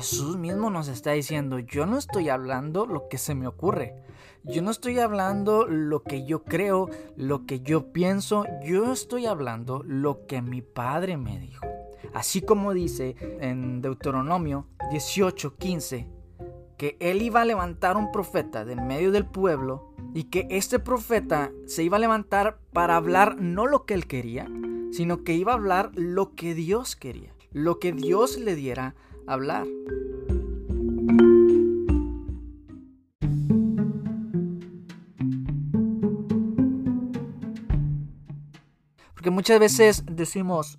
[0.00, 4.02] Jesús mismo nos está diciendo, yo no estoy hablando lo que se me ocurre.
[4.44, 6.88] Yo no estoy hablando lo que yo creo,
[7.18, 11.66] lo que yo pienso, yo estoy hablando lo que mi padre me dijo.
[12.14, 16.08] Así como dice en Deuteronomio 18:15,
[16.78, 21.52] que él iba a levantar un profeta del medio del pueblo y que este profeta
[21.66, 24.48] se iba a levantar para hablar no lo que él quería,
[24.92, 28.94] sino que iba a hablar lo que Dios quería, lo que Dios le diera
[29.30, 29.66] hablar.
[39.14, 40.78] Porque muchas veces decimos,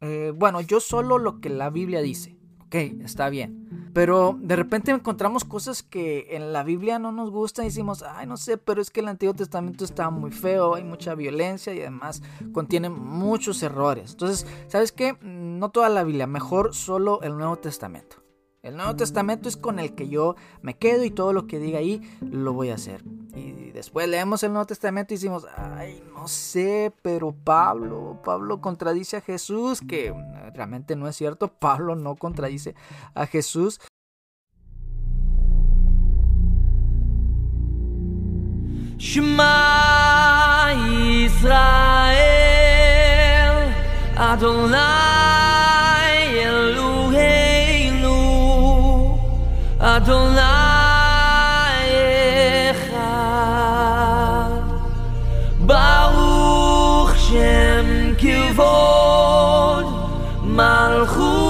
[0.00, 2.41] eh, bueno, yo solo lo que la Biblia dice.
[2.72, 3.90] Ok, está bien.
[3.92, 8.26] Pero de repente encontramos cosas que en la Biblia no nos gustan y decimos, ay,
[8.26, 11.80] no sé, pero es que el Antiguo Testamento está muy feo, hay mucha violencia y
[11.80, 12.22] además
[12.52, 14.12] contiene muchos errores.
[14.12, 15.18] Entonces, ¿sabes qué?
[15.20, 18.21] No toda la Biblia, mejor solo el Nuevo Testamento.
[18.62, 21.80] El Nuevo Testamento es con el que yo me quedo y todo lo que diga
[21.80, 23.02] ahí lo voy a hacer.
[23.34, 29.16] Y después leemos el Nuevo Testamento y decimos, ay, no sé, pero Pablo, Pablo contradice
[29.16, 30.14] a Jesús, que
[30.54, 32.76] realmente no es cierto, Pablo no contradice
[33.14, 33.80] a Jesús.
[38.96, 40.72] Shema
[41.26, 41.82] Israel
[44.16, 45.41] Adonai
[60.56, 61.41] Malchut.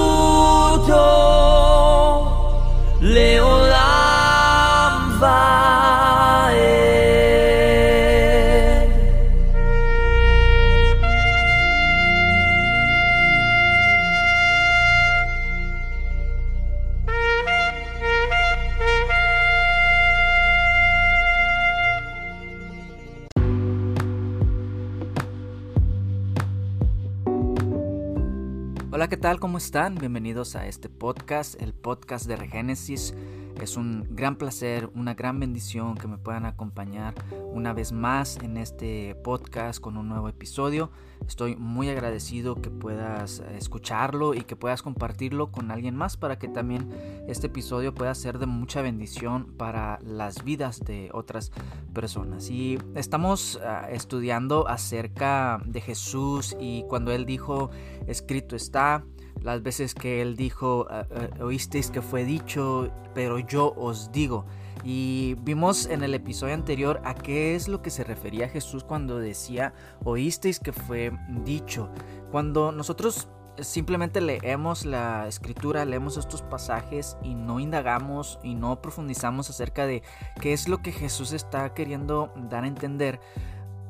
[29.53, 29.93] ¿Cómo están?
[29.93, 33.13] Bienvenidos a este podcast, el podcast de Regénesis.
[33.61, 37.13] Es un gran placer, una gran bendición que me puedan acompañar
[37.51, 40.89] una vez más en este podcast con un nuevo episodio.
[41.27, 46.47] Estoy muy agradecido que puedas escucharlo y que puedas compartirlo con alguien más para que
[46.47, 46.89] también
[47.27, 51.51] este episodio pueda ser de mucha bendición para las vidas de otras
[51.93, 52.49] personas.
[52.49, 57.69] Y estamos uh, estudiando acerca de Jesús y cuando él dijo,
[58.07, 59.05] escrito está,
[59.41, 64.45] las veces que él dijo, uh, uh, oísteis que fue dicho, pero yo os digo.
[64.83, 69.19] Y vimos en el episodio anterior a qué es lo que se refería Jesús cuando
[69.19, 69.73] decía,
[70.03, 71.11] oísteis que fue
[71.45, 71.89] dicho.
[72.31, 73.27] Cuando nosotros
[73.59, 80.03] simplemente leemos la escritura, leemos estos pasajes y no indagamos y no profundizamos acerca de
[80.41, 83.19] qué es lo que Jesús está queriendo dar a entender,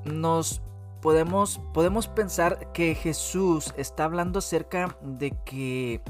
[0.05, 0.61] nos
[1.03, 6.01] podemos, podemos pensar que Jesús está hablando acerca de que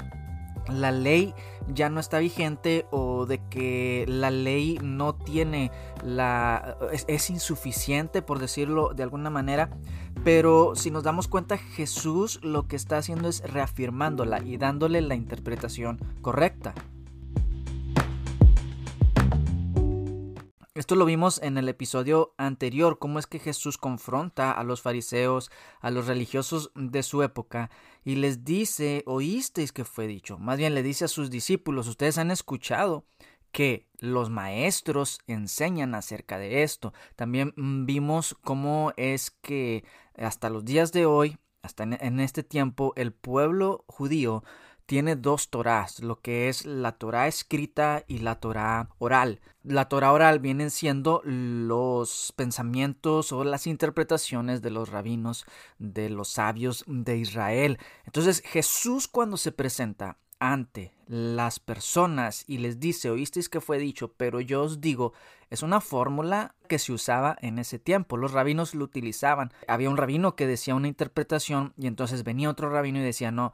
[0.70, 1.34] la ley
[1.68, 5.72] ya no está vigente o de que la ley no tiene
[6.03, 9.72] la es, es, insuficiente por decirlo de alguna manera.
[10.24, 15.16] Pero si nos damos cuenta Jesús lo que está haciendo es reafirmándola y dándole la
[15.16, 16.76] interpretación correcta
[20.75, 25.51] Esto lo vimos en el episodio anterior, cómo es que Jesús confronta a los fariseos,
[25.81, 27.69] a los religiosos de su época,
[28.03, 32.17] y les dice, oísteis que fue dicho, más bien le dice a sus discípulos, ustedes
[32.17, 33.06] han escuchado
[33.51, 36.91] que los maestros enseñan acerca de esto.
[37.16, 39.84] También vimos cómo es que
[40.17, 44.44] hasta los días de hoy, hasta en este tiempo, el pueblo judío
[44.86, 49.40] tiene dos Torás, lo que es la Torá escrita y la Torá oral.
[49.64, 55.46] La Torá oral vienen siendo los pensamientos o las interpretaciones de los rabinos,
[55.80, 57.80] de los sabios de Israel.
[58.06, 64.14] Entonces Jesús cuando se presenta ante las personas y les dice, oísteis que fue dicho,
[64.18, 65.14] pero yo os digo,
[65.50, 68.18] es una fórmula que se usaba en ese tiempo.
[68.18, 69.53] Los rabinos lo utilizaban.
[69.68, 73.53] Había un rabino que decía una interpretación y entonces venía otro rabino y decía, no,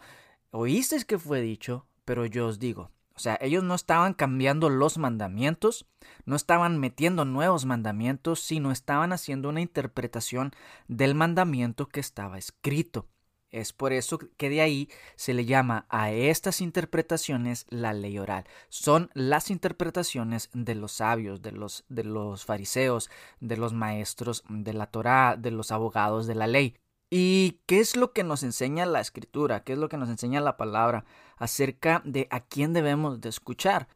[0.51, 2.91] oísteis que fue dicho, pero yo os digo.
[3.15, 5.85] O sea, ellos no estaban cambiando los mandamientos,
[6.25, 10.51] no estaban metiendo nuevos mandamientos, sino estaban haciendo una interpretación
[10.87, 13.07] del mandamiento que estaba escrito.
[13.51, 18.45] Es por eso que de ahí se le llama a estas interpretaciones la ley oral.
[18.69, 23.09] Son las interpretaciones de los sabios, de los, de los fariseos,
[23.39, 26.77] de los maestros de la Torá, de los abogados de la ley.
[27.09, 29.63] ¿Y qué es lo que nos enseña la escritura?
[29.63, 31.05] ¿Qué es lo que nos enseña la palabra
[31.37, 33.87] acerca de a quién debemos de escuchar?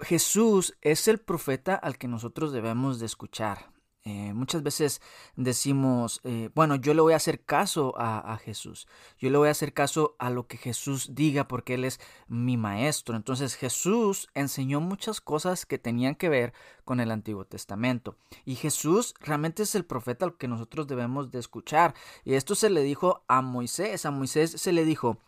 [0.00, 3.71] Jesús es el profeta al que nosotros debemos de escuchar.
[4.04, 5.00] Eh, muchas veces
[5.36, 9.46] decimos, eh, bueno, yo le voy a hacer caso a, a, Jesús, yo le voy
[9.46, 13.14] a hacer caso a lo que Jesús diga porque Él es mi maestro.
[13.14, 16.52] Entonces Jesús enseñó muchas cosas que tenían que ver
[16.84, 18.16] con el Antiguo Testamento.
[18.44, 21.94] Y Jesús realmente es el profeta al que nosotros debemos de escuchar.
[22.24, 25.18] Y esto se le dijo a Moisés, a Moisés se le dijo,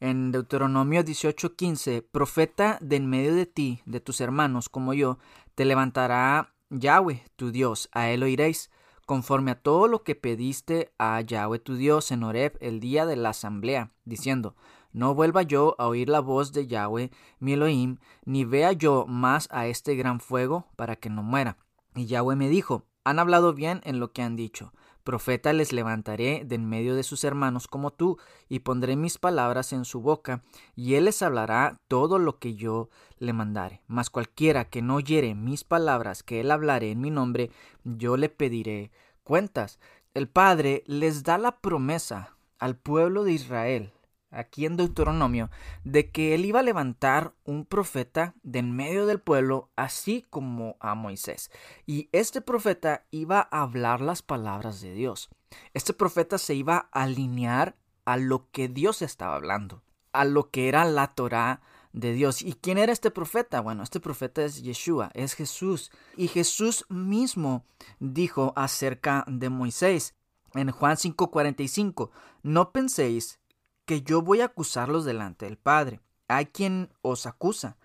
[0.00, 5.18] en Deuteronomio 18:15, profeta de en medio de ti, de tus hermanos como yo,
[5.54, 8.70] te levantará Yahweh, tu Dios, a él oiréis,
[9.06, 13.14] conforme a todo lo que pediste a Yahweh tu Dios en Horeb el día de
[13.14, 14.56] la asamblea, diciendo,
[14.92, 19.48] no vuelva yo a oír la voz de Yahweh, mi Elohim, ni vea yo más
[19.52, 21.58] a este gran fuego para que no muera.
[21.94, 24.72] Y Yahweh me dijo, han hablado bien en lo que han dicho,
[25.04, 28.18] Profeta les levantaré de en medio de sus hermanos como tú,
[28.48, 30.42] y pondré mis palabras en su boca,
[30.74, 33.82] y él les hablará todo lo que yo le mandare.
[33.86, 37.50] Mas cualquiera que no oyere mis palabras que él hablare en mi nombre,
[37.84, 38.90] yo le pediré
[39.22, 39.78] cuentas.
[40.14, 43.93] El Padre les da la promesa al pueblo de Israel
[44.34, 45.50] aquí en Deuteronomio,
[45.84, 50.76] de que él iba a levantar un profeta de en medio del pueblo, así como
[50.80, 51.50] a Moisés.
[51.86, 55.28] Y este profeta iba a hablar las palabras de Dios.
[55.74, 57.76] Este profeta se iba a alinear
[58.06, 59.82] a lo que Dios estaba hablando,
[60.12, 61.60] a lo que era la Torá
[61.92, 62.42] de Dios.
[62.42, 63.60] ¿Y quién era este profeta?
[63.60, 65.90] Bueno, este profeta es Yeshua, es Jesús.
[66.16, 67.64] Y Jesús mismo
[68.00, 70.14] dijo acerca de Moisés
[70.54, 72.10] en Juan 5:45,
[72.42, 73.40] no penséis
[73.84, 76.00] que yo voy a acusarlos delante del Padre.
[76.28, 77.76] Hay quien os acusa.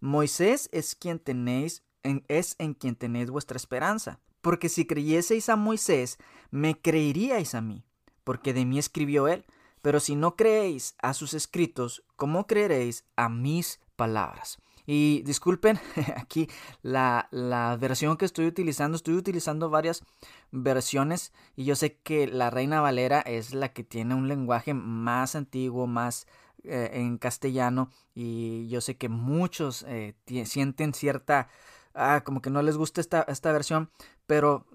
[0.00, 4.20] Moisés es quien tenéis, en, es en quien tenéis vuestra esperanza.
[4.40, 6.18] Porque si creyeseis a Moisés,
[6.50, 7.84] me creeríais a mí,
[8.24, 9.44] porque de mí escribió él.
[9.82, 14.58] Pero si no creéis a sus escritos, ¿cómo creeréis a mis palabras?
[14.90, 15.78] Y disculpen
[16.16, 16.48] aquí
[16.80, 18.96] la, la, versión que estoy utilizando.
[18.96, 20.02] Estoy utilizando varias
[20.50, 25.36] versiones y yo sé que la Reina Valera es la que tiene un lenguaje más
[25.36, 26.26] antiguo, más
[26.64, 30.14] eh, en castellano y yo sé que muchos eh,
[30.46, 31.48] sienten cierta...
[31.94, 33.90] Ah, como que no les gusta esta, esta versión,
[34.26, 34.66] pero,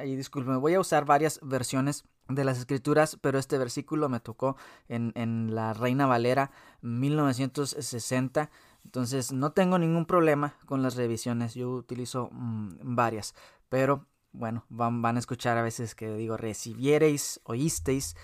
[0.00, 4.56] eh, disculpen, voy a usar varias versiones de las escrituras, pero este versículo me tocó
[4.88, 6.52] en, en la Reina Valera
[6.82, 8.50] 1960
[8.84, 13.34] entonces no tengo ningún problema con las revisiones, yo utilizo mm, varias,
[13.68, 18.16] pero bueno, van, van, a escuchar a veces que digo recibiereis, oísteis.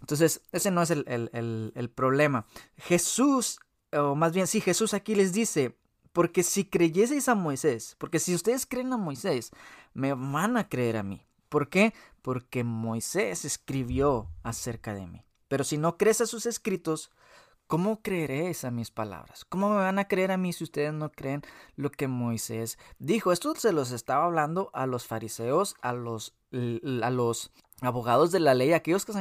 [0.00, 2.46] Entonces ese no es el, el, el problema.
[2.76, 3.58] Jesús,
[3.92, 5.76] o más bien sí, Jesús aquí les dice,
[6.12, 9.50] porque si creyeseis a Moisés, porque si ustedes creen a Moisés,
[9.92, 11.26] me van a creer a mí.
[11.48, 11.94] ¿Por qué?
[12.22, 15.24] Porque Moisés escribió acerca de mí.
[15.48, 17.10] Pero si no crees a sus escritos,
[17.66, 19.44] ¿Cómo creeréis a mis palabras?
[19.44, 21.42] ¿Cómo me van a creer a mí si ustedes no creen
[21.74, 23.32] lo que Moisés dijo?
[23.32, 28.54] Esto se los estaba hablando a los fariseos, a los, a los abogados de la
[28.54, 29.12] ley, aquellos que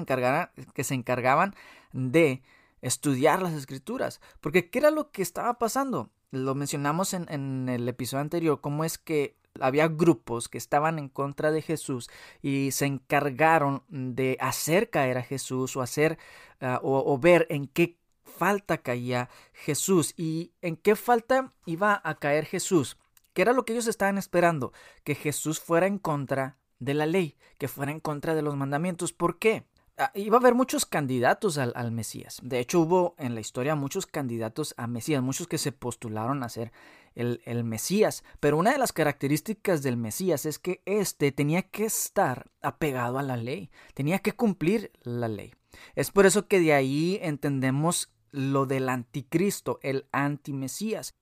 [0.83, 1.55] se, encargaban
[1.91, 2.43] de
[2.81, 4.21] estudiar las escrituras.
[4.41, 6.11] Porque ¿qué era lo que estaba pasando?
[6.29, 11.51] Lo mencionamos en, el episodio anterior, cómo es que había grupos que estaban en contra
[11.51, 12.11] de Jesús
[12.43, 16.19] y se encargaron de hacer caer a Jesús o hacer
[16.61, 20.13] o, o ver en qué falta caía Jesús.
[20.17, 22.97] ¿Y en qué falta iba a caer Jesús?
[23.33, 24.73] ¿Qué era lo que ellos estaban esperando?
[25.03, 29.13] Que Jesús fuera en contra de la ley, que fuera en contra de los mandamientos.
[29.13, 29.65] ¿Por qué?
[29.97, 32.39] Ah, iba a haber muchos candidatos al, al, Mesías.
[32.43, 36.49] De hecho, hubo en la historia muchos candidatos a Mesías, muchos que se postularon a
[36.49, 36.73] ser
[37.13, 38.25] el, el, Mesías.
[38.41, 43.23] Pero una de las características del Mesías es que éste tenía que estar apegado a
[43.23, 45.53] la ley, tenía que cumplir la ley.
[45.95, 51.15] Es por eso que de ahí entendemos lo del anticristo, el antimesías.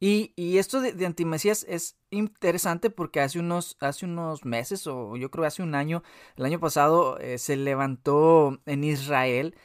[0.00, 5.16] Y, y esto de, de, antimesías es interesante porque hace unos, hace unos meses, o
[5.16, 6.02] yo creo hace un año,
[6.36, 9.56] el año pasado, eh, se levantó en Israel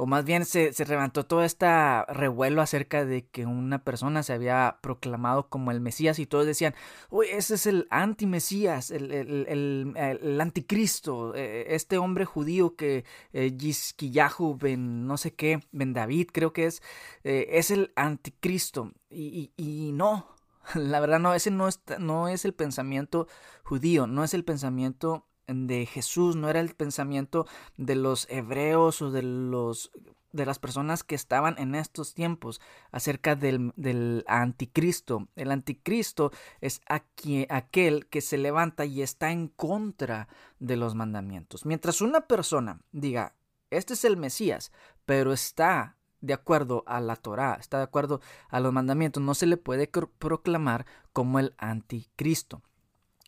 [0.00, 1.66] o más bien se, se levantó todo este
[2.08, 6.74] revuelo acerca de que una persona se había proclamado como el Mesías y todos decían,
[7.10, 13.04] uy, ese es el anti-Mesías, el, el, el, el, anticristo, e, este hombre judío que
[13.34, 13.54] eh,
[14.58, 16.82] ben no sé qué, Ben David creo que es,
[17.22, 18.92] eh, es el anticristo.
[19.10, 20.34] Y, y, y no,
[20.76, 23.28] la verdad no, ese no es, no es el pensamiento
[23.64, 29.10] judío, no es el pensamiento de Jesús, no era el pensamiento de los hebreos o
[29.10, 29.90] de los
[30.32, 32.60] de las personas que estaban en estos tiempos
[32.92, 35.28] acerca del, del anticristo.
[35.34, 36.30] El anticristo
[36.60, 40.28] es aquel que se levanta y está en contra
[40.60, 41.66] de los mandamientos.
[41.66, 43.34] Mientras una persona diga,
[43.70, 44.72] este es el Mesías,
[45.04, 49.46] pero está de acuerdo a la Torá, está de acuerdo a los mandamientos, no se
[49.46, 52.62] le puede proclamar como el anticristo.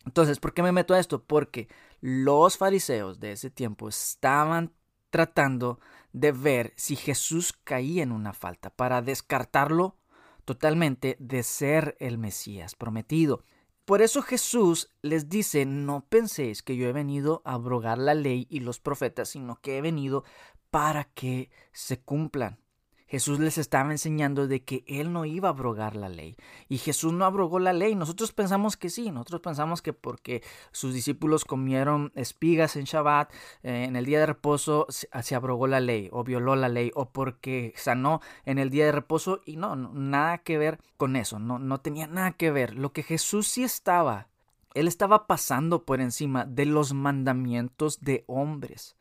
[0.05, 1.23] Entonces, ¿por qué me meto a esto?
[1.23, 1.69] Porque
[2.05, 4.73] los fariseos de ese tiempo estaban
[5.09, 5.79] tratando
[6.11, 9.95] de ver si Jesús caía en una falta para descartarlo
[10.43, 13.45] totalmente de ser el Mesías prometido.
[13.85, 18.47] Por eso Jesús les dice, no penséis que yo he venido a abrogar la ley
[18.49, 20.25] y los profetas, sino que he venido
[20.71, 22.59] para que se cumplan.
[23.13, 26.35] Jesús les estaba enseñando de que Él no iba a abrogar la ley.
[26.67, 27.93] Y Jesús no abrogó la ley.
[27.93, 29.11] Nosotros pensamos que sí.
[29.11, 30.41] Nosotros pensamos que porque
[30.71, 35.79] sus discípulos comieron espigas en Shabbat, eh, en el día de reposo, se, abrogó la
[35.79, 36.89] ley o violó la ley.
[36.95, 39.41] O porque sanó en el día de reposo.
[39.45, 41.37] Y no, nada que ver con eso.
[41.37, 42.73] No, no tenía nada que ver.
[42.73, 44.27] Lo que Jesús sí estaba,
[44.73, 48.95] Él estaba pasando por encima de los mandamientos de hombres.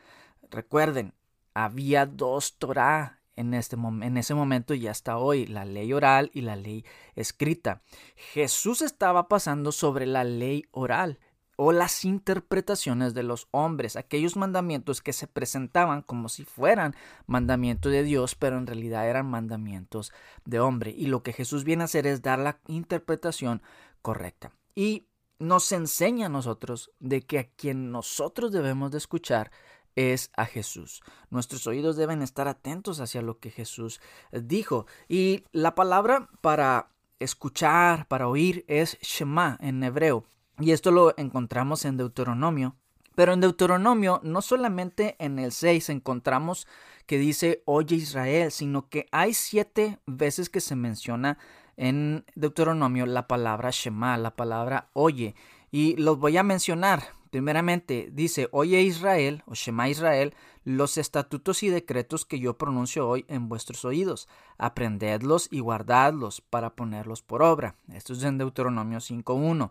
[0.50, 1.14] Recuerden,
[1.54, 6.42] había dos Torah en, este en ese momento y hasta hoy, la ley oral y
[6.42, 6.84] la ley
[7.14, 7.82] escrita.
[8.16, 11.18] Jesús estaba pasando sobre la ley oral
[11.56, 16.96] o las interpretaciones de los hombres, aquellos mandamientos que se presentaban como si fueran
[17.26, 20.12] mandamientos de Dios, pero en realidad eran mandamientos
[20.44, 20.90] de hombre.
[20.96, 23.62] Y lo que Jesús viene a hacer es dar la interpretación
[24.00, 24.52] correcta.
[24.74, 25.06] Y
[25.38, 29.50] nos enseña a nosotros de que a quien nosotros debemos de escuchar
[29.96, 31.02] es a Jesús.
[31.30, 34.00] Nuestros oídos deben estar atentos hacia lo que Jesús
[34.32, 34.86] dijo.
[35.08, 40.24] Y la palabra para escuchar, para oír, es Shema en hebreo.
[40.58, 42.76] Y esto lo encontramos en Deuteronomio.
[43.14, 46.66] Pero en Deuteronomio no solamente en el 6 encontramos
[47.06, 51.36] que dice oye Israel, sino que hay siete veces que se menciona
[51.76, 55.34] en Deuteronomio la palabra Shema, la palabra oye.
[55.70, 60.34] Y los voy a mencionar Primeramente, dice, oye Israel, o Shema Israel,
[60.64, 64.28] los estatutos y decretos que yo pronuncio hoy en vuestros oídos.
[64.58, 67.74] Aprendedlos y guardadlos para ponerlos por obra.
[67.90, 69.70] Esto es en Deuteronomio 5.1.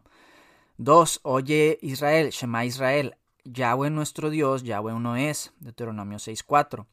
[0.77, 1.19] 2.
[1.21, 5.53] Oye Israel, Shema Israel, Yahweh nuestro Dios, Yahweh uno es.
[5.59, 6.87] Deuteronomio 6.4.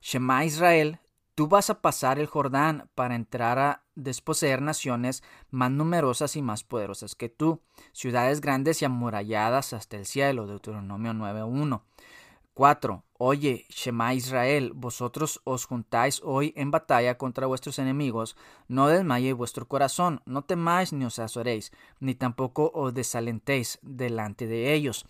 [0.00, 1.00] Shema Israel,
[1.34, 6.62] Tú vas a pasar el Jordán para entrar a desposeer naciones más numerosas y más
[6.62, 7.60] poderosas que tú,
[7.92, 10.46] ciudades grandes y amuralladas hasta el cielo.
[10.46, 11.82] Deuteronomio 9.1.
[12.54, 13.04] 4.
[13.18, 18.36] Oye, Shema Israel, vosotros os juntáis hoy en batalla contra vuestros enemigos,
[18.68, 24.72] no desmaye vuestro corazón, no temáis ni os azoréis, ni tampoco os desalentéis delante de
[24.72, 25.04] ellos.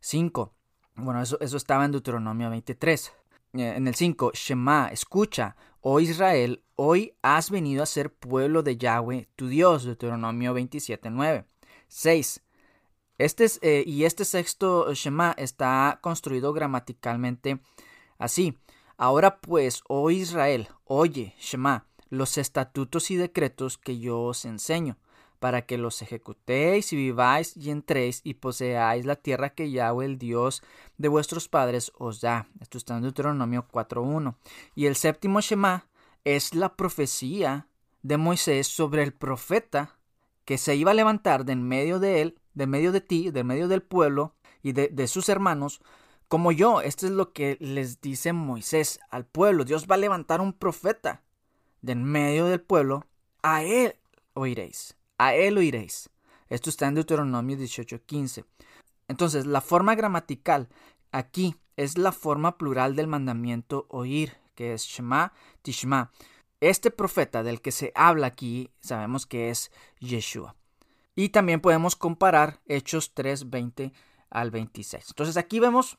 [0.00, 0.54] 5.
[0.94, 3.12] Bueno, eso, eso estaba en Deuteronomio 23.
[3.54, 8.76] Eh, en el 5, Shema, escucha, oh Israel, hoy has venido a ser pueblo de
[8.76, 11.46] Yahweh, tu Dios, Deuteronomio 27, 9.
[11.88, 12.42] 6.
[13.16, 17.60] Este es, eh, y este sexto Shema está construido gramaticalmente
[18.18, 18.58] así.
[18.96, 24.98] Ahora pues, oh Israel, oye, Shema, los estatutos y decretos que yo os enseño
[25.38, 30.18] para que los ejecutéis y viváis y entréis y poseáis la tierra que Yahweh, el
[30.18, 30.62] Dios
[30.96, 32.48] de vuestros padres, os da.
[32.60, 34.34] Esto está en Deuteronomio 4.1.
[34.74, 35.86] Y el séptimo Shema
[36.24, 37.68] es la profecía
[38.02, 39.96] de Moisés sobre el profeta
[40.44, 43.44] que se iba a levantar de en medio de él, de medio de ti, de
[43.44, 45.80] medio del pueblo y de, de sus hermanos,
[46.26, 46.80] como yo.
[46.80, 49.64] Esto es lo que les dice Moisés al pueblo.
[49.64, 51.22] Dios va a levantar un profeta
[51.80, 53.06] de en medio del pueblo.
[53.42, 53.94] A él
[54.34, 56.10] oiréis a él oiréis.
[56.48, 58.44] Esto está en Deuteronomio 18:15.
[59.08, 60.68] Entonces, la forma gramatical
[61.12, 65.32] aquí es la forma plural del mandamiento oír, que es Shema
[65.62, 66.10] Tishma.
[66.60, 69.70] Este profeta del que se habla aquí sabemos que es
[70.00, 70.56] Yeshua.
[71.14, 73.92] Y también podemos comparar Hechos 3:20
[74.30, 75.06] al 26.
[75.08, 75.98] Entonces aquí vemos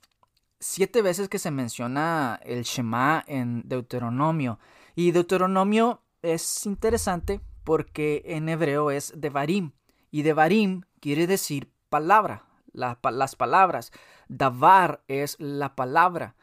[0.60, 4.60] siete veces que se menciona el Shema en Deuteronomio.
[4.96, 9.74] Y Deuteronomio es interesante porque en hebreo es devarim
[10.10, 13.92] y devarim quiere decir palabra, las palabras.
[14.28, 16.36] Davar es la palabra.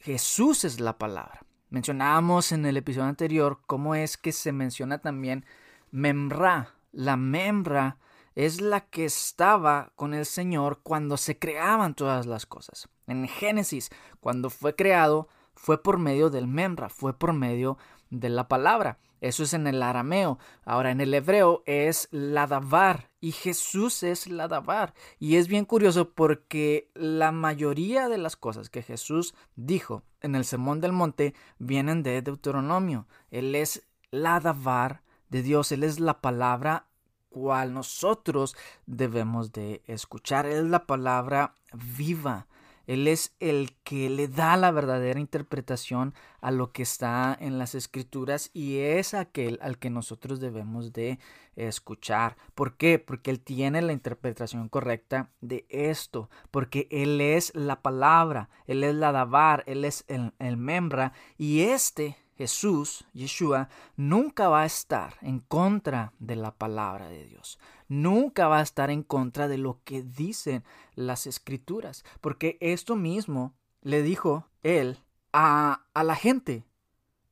[0.00, 1.46] Jesús es la palabra.
[1.70, 5.46] Mencionábamos en el episodio anterior cómo es que se menciona también
[5.92, 6.74] memra.
[6.90, 7.98] La memra
[8.34, 12.88] es la que estaba con el Señor cuando se creaban todas las cosas.
[13.06, 17.78] En Génesis, cuando fue creado, fue por medio del memra, fue por medio
[18.10, 18.98] de la palabra.
[19.20, 20.38] Eso es en el arameo.
[20.64, 24.94] Ahora en el hebreo es ladavar y Jesús es ladavar.
[25.18, 30.44] Y es bien curioso porque la mayoría de las cosas que Jesús dijo en el
[30.44, 33.06] Sermón del Monte vienen de Deuteronomio.
[33.30, 36.86] Él es ladavar de Dios, Él es la palabra
[37.28, 38.56] cual nosotros
[38.86, 40.46] debemos de escuchar.
[40.46, 42.46] Él es la palabra viva.
[42.86, 47.74] Él es el que le da la verdadera interpretación a lo que está en las
[47.74, 51.18] escrituras y es aquel al que nosotros debemos de
[51.56, 52.36] escuchar.
[52.54, 52.98] ¿Por qué?
[52.98, 58.94] Porque Él tiene la interpretación correcta de esto, porque Él es la palabra, Él es
[58.94, 65.14] la dabar, Él es el, el membra y este Jesús, Yeshua, nunca va a estar
[65.22, 67.58] en contra de la palabra de Dios.
[67.88, 70.64] Nunca va a estar en contra de lo que dicen
[70.94, 72.04] las escrituras.
[72.20, 74.98] Porque esto mismo le dijo él
[75.32, 76.64] a, a la gente.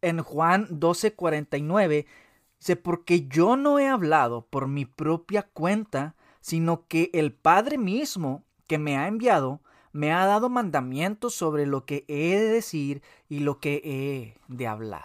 [0.00, 2.06] En Juan 12:49
[2.58, 8.44] dice, porque yo no he hablado por mi propia cuenta, sino que el Padre mismo
[8.66, 9.60] que me ha enviado
[9.94, 14.66] me ha dado mandamientos sobre lo que he de decir y lo que he de
[14.66, 15.04] hablar.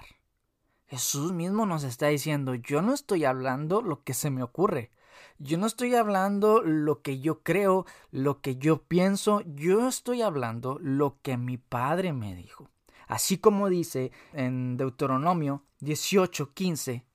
[0.88, 4.89] Jesús mismo nos está diciendo, yo no estoy hablando lo que se me ocurre,
[5.38, 10.79] yo no estoy hablando lo que yo creo, lo que yo pienso, yo estoy hablando
[10.81, 12.67] lo que mi Padre me dijo.
[13.08, 17.05] Así como dice en Deuteronomio 18:15,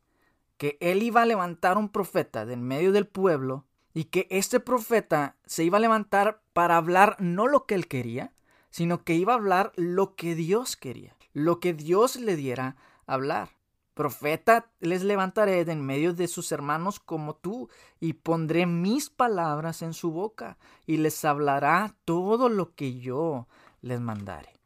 [0.58, 5.36] que él iba a levantar un profeta del medio del pueblo y que este profeta
[5.44, 8.32] se iba a levantar para hablar no lo que él quería,
[8.70, 13.50] sino que iba a hablar lo que Dios quería, lo que Dios le diera hablar.
[13.92, 17.68] Profeta les levantaré de en medio de sus hermanos como tú,
[18.00, 20.56] y pondré mis palabras en su boca,
[20.86, 23.46] y les hablará todo lo que yo
[23.82, 24.58] les mandare.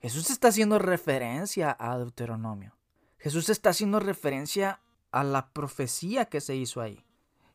[0.00, 2.76] Jesús está haciendo referencia a Deuteronomio.
[3.18, 7.04] Jesús está haciendo referencia a la profecía que se hizo ahí.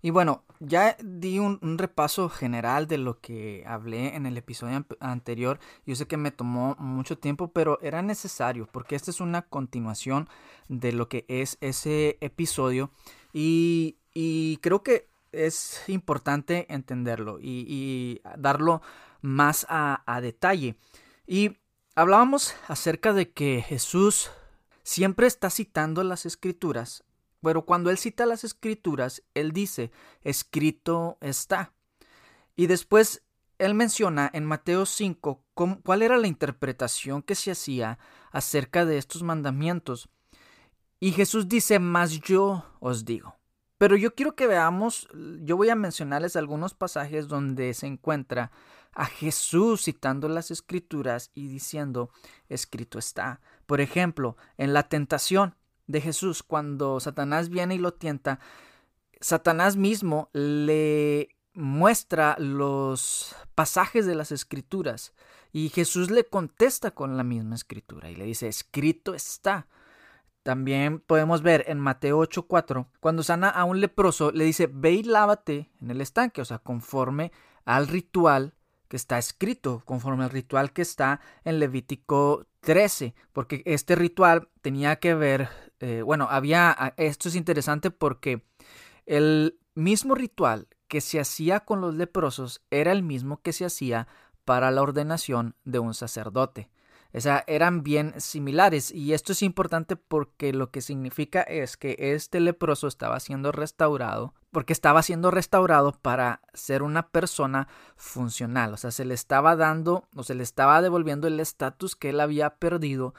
[0.06, 5.60] Y bueno, ya di un, repaso general de lo que hablé en el episodio anterior.
[5.88, 10.30] Yo sé que me tomó mucho tiempo, pero era necesario porque esta es una continuación
[10.68, 12.92] de lo que es ese episodio.
[13.34, 13.98] Y,
[14.62, 18.84] creo que es importante entenderlo y, darlo
[19.22, 20.76] más a, a detalle.
[21.26, 21.58] Y
[21.96, 24.30] hablábamos acerca de que Jesús
[24.84, 27.04] siempre está citando las escrituras
[27.46, 29.92] pero cuando él cita las escrituras, él dice,
[30.24, 31.74] escrito está.
[32.56, 33.22] Y después
[33.60, 35.44] él menciona en Mateo 5
[35.84, 38.00] cuál era la interpretación que se hacía
[38.32, 40.10] acerca de estos mandamientos.
[41.00, 43.36] Y Jesús dice, más yo os digo.
[43.78, 45.08] Pero yo quiero que veamos,
[45.44, 48.52] yo voy a mencionarles algunos pasajes donde se encuentra
[48.92, 52.10] a Jesús citando las escrituras y diciendo,
[52.50, 53.40] escrito está.
[53.68, 55.56] Por ejemplo, en la tentación,
[55.88, 58.40] de Jesús cuando Satanás viene y lo tienta,
[59.20, 65.14] Satanás mismo le muestra los pasajes de las escrituras
[65.52, 69.68] y Jesús le contesta con la misma escritura y le dice, escrito está.
[70.44, 75.04] También podemos ver en Mateo 8:4, cuando sana a un leproso, le dice, ve y
[75.04, 77.32] lávate en el estanque, o sea, conforme
[77.64, 78.54] al ritual
[78.88, 84.98] que está escrito, conforme al ritual que está en Levítico 13, porque este ritual tenía
[84.98, 88.44] que ver eh, bueno, había, ah, esto es interesante porque
[89.06, 94.08] el mismo ritual que se hacía con los leprosos era el mismo que se hacía
[94.46, 96.70] para la ordenación de un sacerdote.
[97.14, 101.96] O sea, eran bien similares y esto es importante porque lo que significa es que
[101.98, 108.78] este leproso estaba siendo restaurado, porque estaba siendo restaurado para ser una persona funcional, o
[108.78, 112.56] sea, se le estaba dando o se le estaba devolviendo el estatus que él había
[112.56, 113.14] perdido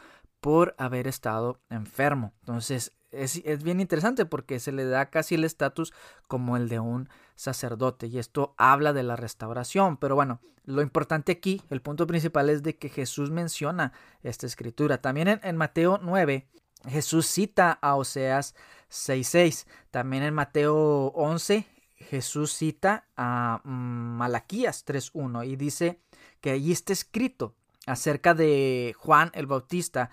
[0.46, 2.32] por haber estado enfermo.
[2.38, 5.92] Entonces es, bien interesante porque se le da casi el estatus
[6.28, 9.96] como el de un sacerdote y esto habla de la restauración.
[9.96, 14.98] Pero bueno, lo importante aquí, el punto principal es de que Jesús menciona esta escritura.
[14.98, 16.46] También en, en Mateo 9,
[16.86, 18.54] Jesús cita a Oseas
[18.88, 19.66] 6.6.
[19.90, 25.98] También en Mateo 11, Jesús cita a Malaquías 3.1 y dice
[26.40, 27.56] que allí está escrito
[27.86, 30.10] acerca de Juan el Bautista,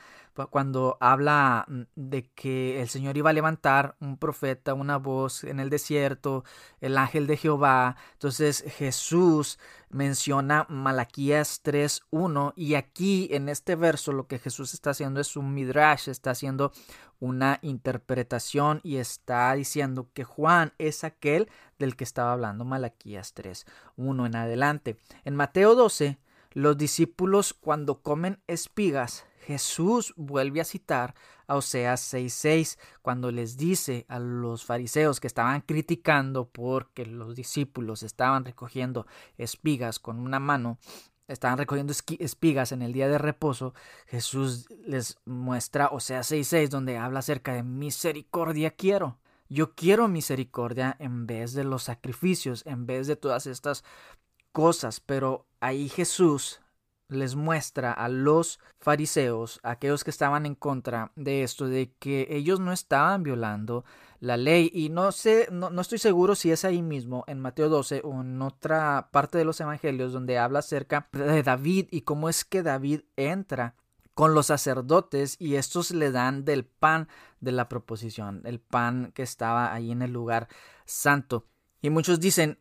[0.50, 5.60] cuando habla mm, de que el Señor iba a levantar un profeta, una voz en
[5.60, 6.44] el desierto,
[6.82, 7.96] el ángel de Jehová.
[8.14, 15.22] Entonces Jesús menciona Malaquías 3.1 y aquí en este verso lo que Jesús está haciendo
[15.22, 16.72] es un midrash, está haciendo
[17.20, 24.26] una interpretación y está diciendo que Juan es aquel del que estaba hablando Malaquías 3.1
[24.26, 24.98] en adelante.
[25.24, 26.18] En Mateo 12
[26.54, 31.16] los discípulos cuando comen espigas, Jesús vuelve a citar
[31.48, 38.04] a Oseas 6:6 cuando les dice a los fariseos que estaban criticando porque los discípulos
[38.04, 39.06] estaban recogiendo
[39.38, 40.78] espigas con una mano,
[41.28, 43.74] estaban recogiendo espigas en el día de reposo,
[44.08, 49.20] Jesús les muestra Oseas 6:6 donde habla acerca de misericordia quiero.
[49.50, 53.84] Yo quiero misericordia en vez de los sacrificios, en vez de todas estas
[54.52, 56.63] cosas, pero ahí Jesús
[57.14, 62.60] les muestra a los fariseos, aquellos que estaban en contra de esto, de que ellos
[62.60, 63.86] no estaban violando
[64.20, 64.72] la ley.
[64.74, 68.22] Y no sé, no, no, estoy seguro si es ahí mismo, en Mateo 12 o
[68.22, 72.64] en otra parte de los evangelios, donde habla acerca de David y cómo es que
[72.64, 73.76] David entra
[74.14, 77.08] con los sacerdotes y estos le dan del pan
[77.42, 80.48] de la proposición, el pan que estaba ahí en el lugar
[80.86, 81.46] santo.
[81.82, 82.60] Y muchos dicen,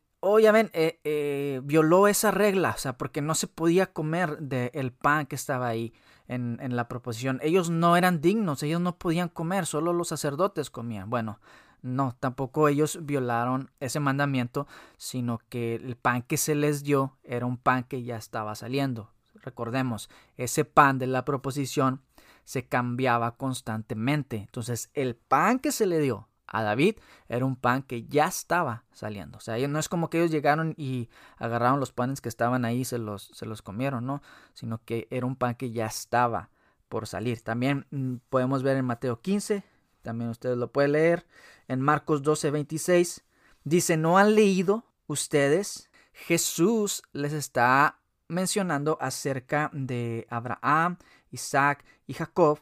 [0.53, 5.27] ven, eh, eh, violó esa regla, o sea, porque no se podía comer del pan
[5.27, 5.93] que estaba ahí
[6.29, 7.41] en, en la proposición.
[7.43, 11.11] Ellos no eran dignos, ellos no podían comer, solo los sacerdotes comían.
[11.11, 11.41] Bueno,
[11.83, 17.45] no, tampoco ellos violaron ese mandamiento, sino que el pan que se les dio era
[17.45, 19.11] un pan que ya estaba saliendo.
[19.35, 22.01] Recordemos, ese pan de la proposición
[22.45, 24.37] se cambiaba constantemente.
[24.37, 26.97] Entonces, el pan que se le dio a David
[27.29, 29.39] era un pan que ya estaba saliendo.
[29.39, 32.81] O sea, no es como que ellos llegaron y agarraron los panes que estaban ahí
[32.81, 34.23] y se los, se los comieron, ¿no?
[34.53, 36.51] Sino que era un pan que ya estaba
[36.89, 37.41] por salir.
[37.41, 39.65] También mm, podemos ver en Mateo 15,
[40.03, 41.27] también ustedes lo pueden leer,
[41.67, 43.25] en Marcos 12, 26,
[43.65, 45.91] dice, ¿no han leído ustedes?
[46.13, 50.99] Jesús les está mencionando acerca de Abraham,
[51.31, 52.61] Isaac y Jacob.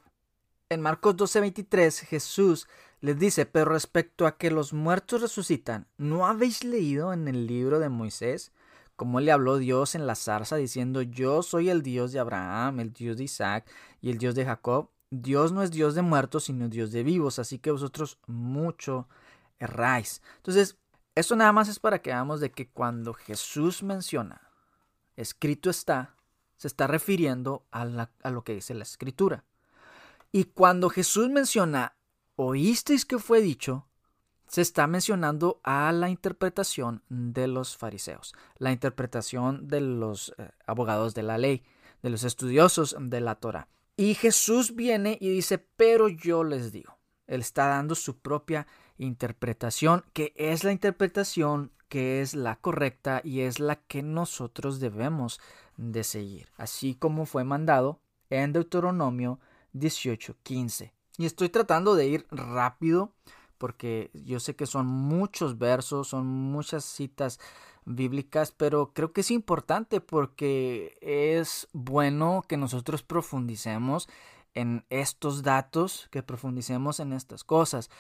[0.69, 2.69] En Marcos 12:23 Jesús
[3.01, 7.79] les dice, pero respecto a que los muertos resucitan, ¿no habéis leído en el libro
[7.79, 8.53] de Moisés
[8.97, 12.93] cómo le habló Dios en la zarza diciendo, yo soy el Dios de Abraham, el
[12.93, 13.67] Dios de Isaac
[14.03, 14.91] y el Dios de Jacob?
[15.11, 19.09] Dios no es Dios de muertos, sino Dios de vivos, así que vosotros mucho
[19.59, 20.23] erráis.
[20.37, 20.77] Entonces,
[21.15, 24.51] esto nada más es para que veamos de que cuando Jesús menciona
[25.17, 26.15] escrito está,
[26.57, 29.45] se está refiriendo a, lo que dice la escritura.
[30.33, 31.95] Y cuando Jesús menciona,
[32.43, 33.87] oísteis que fue dicho,
[34.49, 41.15] se está mencionando a la interpretación de los fariseos, la interpretación de los eh, abogados
[41.15, 41.63] de la ley,
[42.03, 43.69] de los estudiosos de la Torah.
[43.97, 50.03] Y Jesús viene y dice, pero yo les digo, él está dando su propia interpretación,
[50.15, 55.41] que es la interpretación que es la correcta y es la que nosotros debemos
[55.77, 58.01] de seguir, así como fue mandado
[58.31, 59.41] en Deuteronomio
[59.75, 60.93] 18:15.
[61.21, 63.13] Y estoy tratando de ir rápido
[63.59, 67.39] porque yo sé que son muchos versos, son muchas citas
[67.85, 74.09] bíblicas, pero creo que es importante porque es bueno que nosotros profundicemos
[74.55, 77.91] en estos datos, que profundicemos en estas cosas.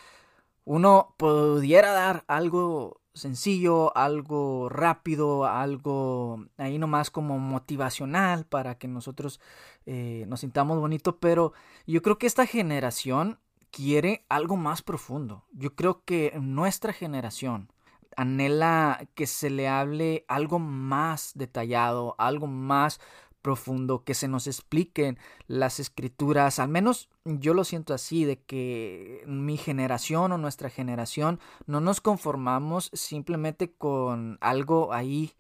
[0.65, 9.41] Uno pudiera dar algo sencillo, algo rápido, algo ahí nomás como motivacional para que nosotros
[9.87, 11.53] eh, nos sintamos bonito, pero
[11.87, 13.39] yo creo que esta generación
[13.71, 15.45] quiere algo más profundo.
[15.53, 17.73] Yo creo que nuestra generación
[18.17, 23.01] anhela que se le hable algo más detallado, algo más
[23.43, 29.23] profundo, que se nos expliquen las escrituras, al menos yo lo siento así, de que
[29.27, 35.33] mi generación o nuestra generación no nos conformamos simplemente con algo ahí,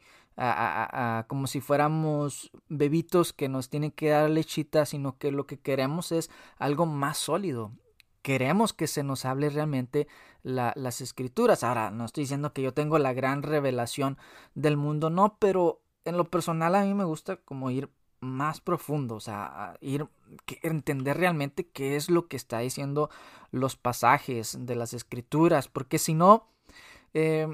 [1.26, 6.12] como si fuéramos bebitos que nos tienen que dar lechita, sino que lo que queremos
[6.12, 7.72] es algo más sólido.
[8.22, 10.08] Queremos que se nos hable realmente
[10.42, 11.64] las escrituras.
[11.64, 14.18] Ahora, no estoy diciendo que yo tengo la gran revelación
[14.54, 19.14] del mundo, no, pero en lo personal a mí me gusta como ir más profundo,
[19.14, 20.06] o sea, ir
[20.62, 23.10] entender realmente qué es lo que está diciendo
[23.50, 26.46] los pasajes de las escrituras, porque si no,
[27.14, 27.48] eh,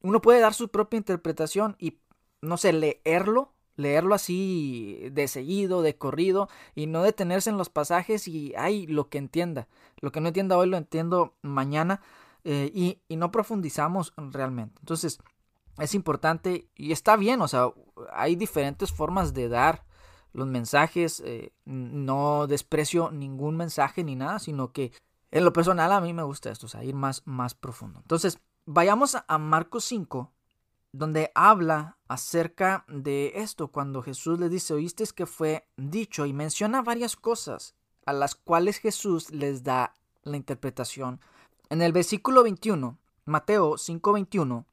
[0.00, 1.98] uno puede dar su propia interpretación y,
[2.40, 8.26] no sé, leerlo, leerlo así de seguido, de corrido, y no detenerse en los pasajes
[8.26, 9.68] y, ay, lo que entienda,
[10.00, 12.00] lo que no entienda hoy lo entiendo mañana,
[12.44, 12.70] eh,
[13.08, 14.76] y no profundizamos realmente.
[14.80, 15.18] Entonces,
[15.78, 17.70] es importante y está bien, o sea,
[18.12, 19.84] hay diferentes formas de dar
[20.32, 24.92] los mensajes, eh, no desprecio ningún mensaje ni nada, sino que
[25.30, 28.00] en lo personal a mí me gusta esto, o sea, ir más, más profundo.
[28.00, 30.32] Entonces, vayamos a Marcos 5,
[30.92, 36.82] donde habla acerca de esto, cuando Jesús le dice, oíste que fue dicho, y menciona
[36.82, 37.74] varias cosas
[38.06, 41.20] a las cuales Jesús les da la interpretación.
[41.68, 44.64] En el versículo 21, Mateo 5:21,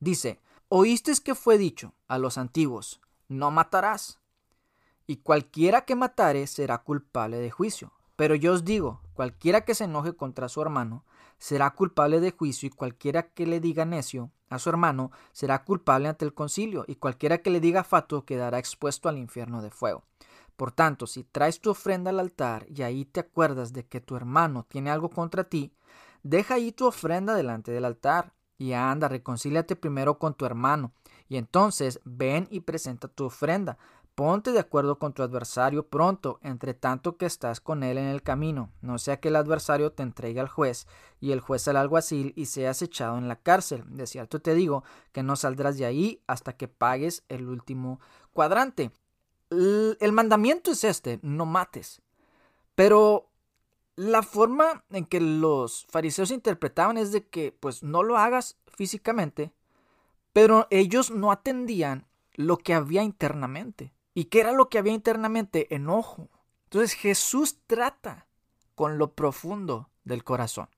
[0.00, 0.40] dice,
[0.70, 4.20] oíste que fue dicho a los antiguos, no matarás
[5.10, 7.92] y cualquiera que matare será culpable de juicio.
[8.14, 11.04] Pero yo os digo, cualquiera que se enoje contra su hermano
[11.36, 16.08] será culpable de juicio, y cualquiera que le diga necio a su hermano será culpable
[16.08, 20.04] ante el concilio, y cualquiera que le diga fatuo quedará expuesto al infierno de fuego.
[20.54, 24.14] Por tanto, si traes tu ofrenda al altar y ahí te acuerdas de que tu
[24.14, 25.74] hermano tiene algo contra ti,
[26.22, 30.92] deja ahí tu ofrenda delante del altar, y anda, reconcíliate primero con tu hermano,
[31.28, 33.78] y entonces ven y presenta tu ofrenda
[34.20, 38.22] Ponte de acuerdo con tu adversario pronto, entre tanto que estás con él en el
[38.22, 40.86] camino, no sea que el adversario te entregue al juez
[41.20, 43.82] y el juez al alguacil y seas echado en la cárcel.
[43.86, 47.98] De cierto te digo que no saldrás de ahí hasta que pagues el último
[48.34, 48.90] cuadrante.
[49.48, 52.02] El mandamiento es este, no mates.
[52.74, 53.29] Pero
[54.00, 59.52] la forma en que los fariseos interpretaban es de que pues no lo hagas físicamente,
[60.32, 63.92] pero ellos no atendían lo que había internamente.
[64.14, 65.74] ¿Y qué era lo que había internamente?
[65.74, 66.30] Enojo.
[66.64, 68.26] Entonces Jesús trata
[68.74, 70.70] con lo profundo del corazón.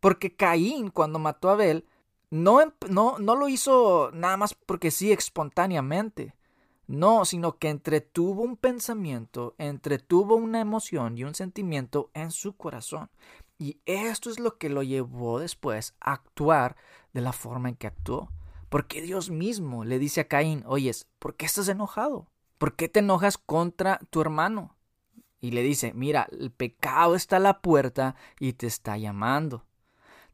[0.00, 1.84] Porque Caín, cuando mató a Abel,
[2.30, 6.34] no, no, no lo hizo nada más porque sí, espontáneamente.
[6.86, 13.10] No, sino que entretuvo un pensamiento, entretuvo una emoción y un sentimiento en su corazón.
[13.58, 16.76] Y esto es lo que lo llevó después a actuar
[17.12, 18.30] de la forma en que actuó.
[18.68, 22.26] Porque Dios mismo le dice a Caín, oyes, ¿por qué estás enojado?
[22.58, 24.76] ¿Por qué te enojas contra tu hermano?
[25.40, 29.64] Y le dice, mira, el pecado está a la puerta y te está llamando.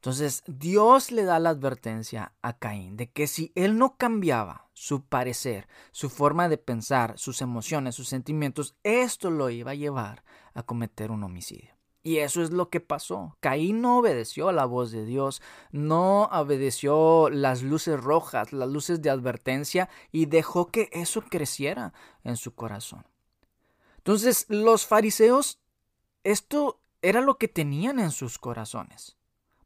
[0.01, 5.03] Entonces Dios le da la advertencia a Caín de que si él no cambiaba su
[5.05, 10.23] parecer, su forma de pensar, sus emociones, sus sentimientos, esto lo iba a llevar
[10.55, 11.75] a cometer un homicidio.
[12.01, 13.37] Y eso es lo que pasó.
[13.41, 15.39] Caín no obedeció a la voz de Dios,
[15.71, 22.37] no obedeció las luces rojas, las luces de advertencia y dejó que eso creciera en
[22.37, 23.05] su corazón.
[23.97, 25.59] Entonces los fariseos,
[26.23, 29.20] esto era lo que tenían en sus corazones.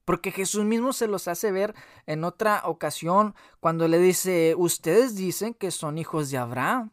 [0.05, 1.73] Porque Jesús mismo se los hace ver
[2.05, 6.91] en otra ocasión cuando le dice, ustedes dicen que son hijos de Abraham.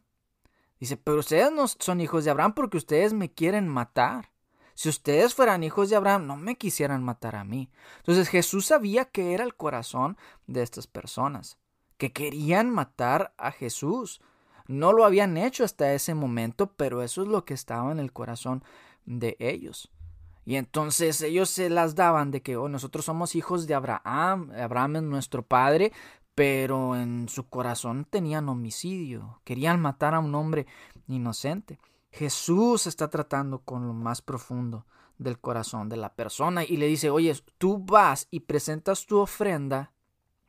[0.79, 4.31] Dice, pero ustedes no son hijos de Abraham porque ustedes me quieren matar.
[4.75, 7.69] Si ustedes fueran hijos de Abraham, no me quisieran matar a mí.
[7.97, 11.59] Entonces Jesús sabía que era el corazón de estas personas,
[11.97, 14.21] que querían matar a Jesús.
[14.67, 18.11] No lo habían hecho hasta ese momento, pero eso es lo que estaba en el
[18.11, 18.63] corazón
[19.05, 19.91] de ellos.
[20.45, 24.97] Y entonces ellos se las daban de que oh, nosotros somos hijos de Abraham, Abraham
[24.97, 25.93] es nuestro padre,
[26.35, 30.65] pero en su corazón tenían homicidio, querían matar a un hombre
[31.07, 31.79] inocente.
[32.11, 34.85] Jesús está tratando con lo más profundo
[35.17, 39.93] del corazón de la persona y le dice, oye, tú vas y presentas tu ofrenda,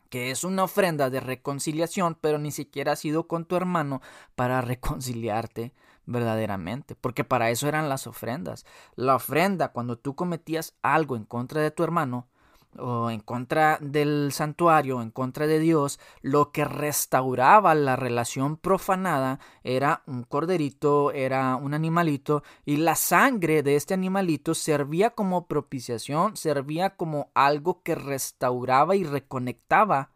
[0.09, 4.01] que es una ofrenda de reconciliación, pero ni siquiera has ido con tu hermano
[4.35, 5.73] para reconciliarte
[6.07, 8.67] verdaderamente, porque para eso eran las ofrendas.
[8.97, 12.27] La ofrenda, cuando tú cometías algo en contra de tu hermano,
[12.79, 19.39] o en contra del santuario, en contra de Dios, lo que restauraba la relación profanada
[19.63, 26.37] era un corderito, era un animalito, y la sangre de este animalito servía como propiciación,
[26.37, 30.14] servía como algo que restauraba y reconectaba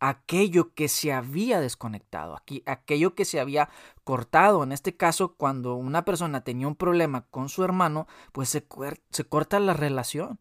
[0.00, 3.68] aquello que se había desconectado, aquí, aquello que se había
[4.04, 4.62] cortado.
[4.62, 8.66] En este caso, cuando una persona tenía un problema con su hermano, pues se,
[9.10, 10.38] se corta la relación.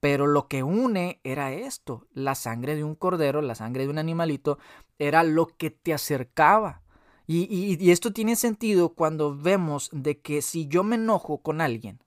[0.00, 3.98] Pero lo que une era esto, la sangre de un cordero, la sangre de un
[3.98, 4.58] animalito,
[4.98, 6.82] era lo que te acercaba.
[7.26, 11.60] Y, y, y esto tiene sentido cuando vemos de que si yo me enojo con
[11.60, 12.00] alguien,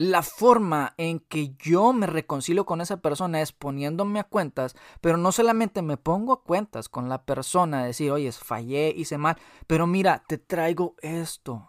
[0.00, 5.18] la forma en que yo me reconcilio con esa persona es poniéndome a cuentas, pero
[5.18, 9.36] no solamente me pongo a cuentas con la persona, decir, oye, fallé, hice mal,
[9.66, 11.68] pero mira, te traigo esto,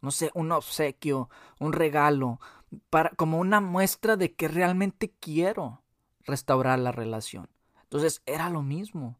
[0.00, 1.28] no sé, un obsequio,
[1.60, 2.40] un regalo,
[2.88, 5.82] para, como una muestra de que realmente quiero
[6.24, 7.50] restaurar la relación.
[7.82, 9.18] Entonces era lo mismo.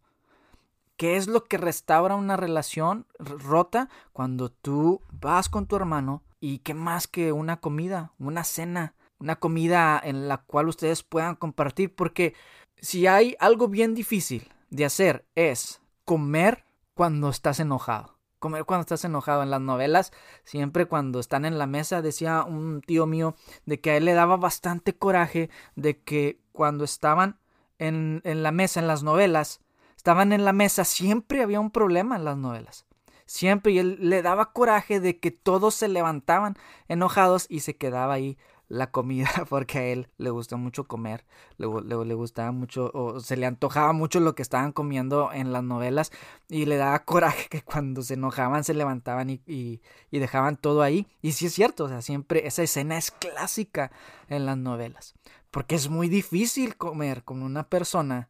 [0.97, 3.91] ¿Qué es lo que restaura una relación rota?
[4.15, 9.37] Cuando tú vas con tu hermano, y qué más que una comida, una cena, una
[9.37, 12.35] comida en la cual ustedes puedan compartir, porque
[12.81, 18.19] si hay algo bien difícil de hacer es comer cuando estás enojado.
[18.41, 19.45] Comer cuando estás enojado.
[19.45, 23.93] En las novelas, siempre cuando están en la mesa, decía un tío mío de que
[23.93, 27.39] a él le daba bastante coraje de que cuando estaban
[27.79, 29.61] en, en la mesa, en las novelas,
[29.97, 32.85] estaban en la mesa, siempre había un problema en las novelas.
[33.33, 38.13] Siempre y él le daba coraje de que todos se levantaban enojados y se quedaba
[38.13, 38.37] ahí
[38.69, 41.25] la comida porque a él le gustó mucho comer,
[41.57, 45.65] le, le, gustaba mucho o se le antojaba mucho lo que estaban comiendo en las
[45.65, 46.13] novelas
[46.51, 50.83] y le daba coraje que cuando se enojaban se levantaban y, y, y dejaban todo
[50.83, 51.09] ahí.
[51.23, 53.93] Y sí es cierto, o sea, siempre esa escena es clásica
[54.29, 55.15] en las novelas
[55.51, 58.29] porque es muy difícil comer con una persona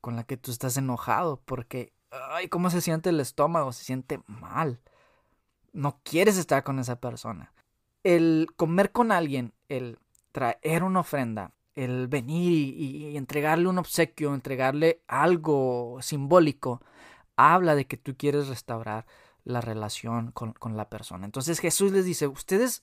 [0.00, 4.20] con la que tú estás enojado porque ay, cómo se siente el estómago, se siente
[4.26, 4.80] mal.
[5.72, 7.52] No quieres estar con esa persona.
[8.02, 9.98] El comer con alguien, el
[10.32, 16.82] traer una ofrenda, el venir y, entregarle un obsequio, entregarle algo simbólico,
[17.36, 19.06] habla de que tú quieres restaurar
[19.44, 21.24] la relación con, con la persona.
[21.24, 22.82] Entonces Jesús les dice, ustedes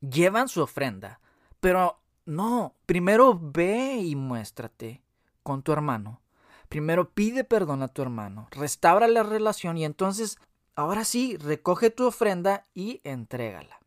[0.00, 1.20] llevan su ofrenda,
[1.60, 5.02] pero no, primero ve y muéstrate
[5.42, 6.21] con tu hermano.
[6.72, 10.38] Primero pide perdón a tu hermano, restaura la relación y entonces,
[10.74, 13.78] ahora sí, recoge tu ofrenda y entrégala.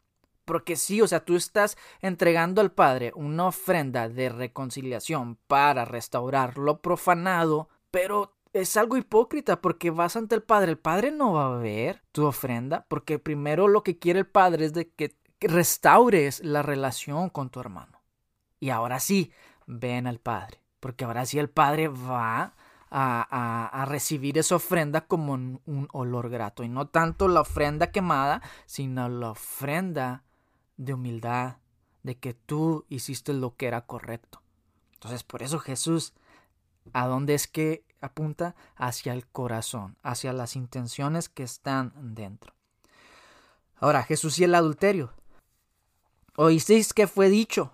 [0.45, 6.59] Porque sí, o sea, tú estás entregando al Padre una ofrenda de reconciliación para restaurar
[6.59, 10.73] lo profanado, pero es algo hipócrita porque vas ante el Padre.
[10.73, 14.65] El Padre no va a ver tu ofrenda porque primero lo que quiere el Padre
[14.65, 18.03] es de que restaures la relación con tu hermano.
[18.59, 19.31] Y ahora sí,
[19.65, 22.53] ven al Padre, porque ahora sí el Padre va
[22.97, 26.63] a, recibir esa ofrenda como un, un olor grato.
[26.63, 30.23] Y no tanto la ofrenda quemada, sino la ofrenda
[30.77, 31.57] de humildad,
[32.03, 34.41] de que tú hiciste lo que era correcto.
[34.93, 36.13] Entonces, por eso Jesús,
[36.93, 38.55] ¿a dónde es que apunta?
[38.75, 42.53] Hacia el corazón, hacia las intenciones que están dentro.
[43.77, 45.13] Ahora, Jesús y el adulterio.
[46.37, 47.73] Oísteis que fue dicho,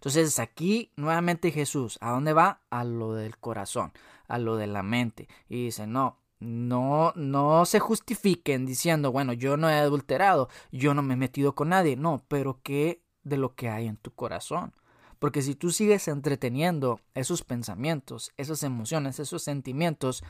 [0.00, 2.62] Entonces aquí nuevamente Jesús, ¿a dónde va?
[2.70, 3.92] A lo del corazón,
[4.28, 5.28] a lo de la mente.
[5.46, 11.02] Y dice, no, no, no se justifiquen diciendo, bueno, yo no he adulterado, yo no
[11.02, 11.96] me he metido con nadie.
[11.96, 14.72] No, pero ¿qué de lo que hay en tu corazón?
[15.18, 20.24] Porque si tú sigues entreteniendo esos pensamientos, esas emociones, esos sentimientos,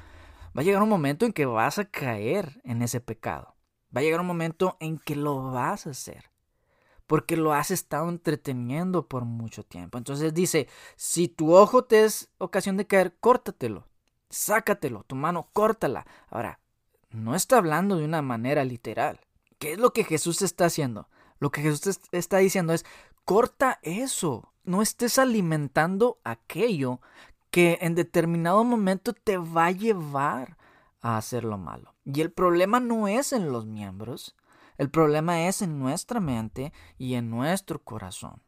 [0.46, 3.54] va a llegar un momento en que vas a caer en ese pecado.
[3.96, 6.29] Va a llegar un momento en que lo vas a hacer
[7.10, 9.98] porque lo has estado entreteniendo por mucho tiempo.
[9.98, 13.88] Entonces dice, si tu ojo te es ocasión de caer, córtatelo,
[14.28, 16.06] sácatelo, tu mano, córtala.
[16.28, 16.60] Ahora,
[17.10, 19.18] no está hablando de una manera literal.
[19.58, 21.08] ¿Qué es lo que Jesús está haciendo?
[21.40, 22.86] Lo que Jesús está diciendo es,
[23.24, 27.00] corta eso, no estés alimentando aquello
[27.50, 30.56] que en determinado momento te va a llevar
[31.00, 31.92] a hacer lo malo.
[32.04, 34.36] Y el problema no es en los miembros,
[34.80, 38.40] el problema es en nuestra mente y en nuestro corazón.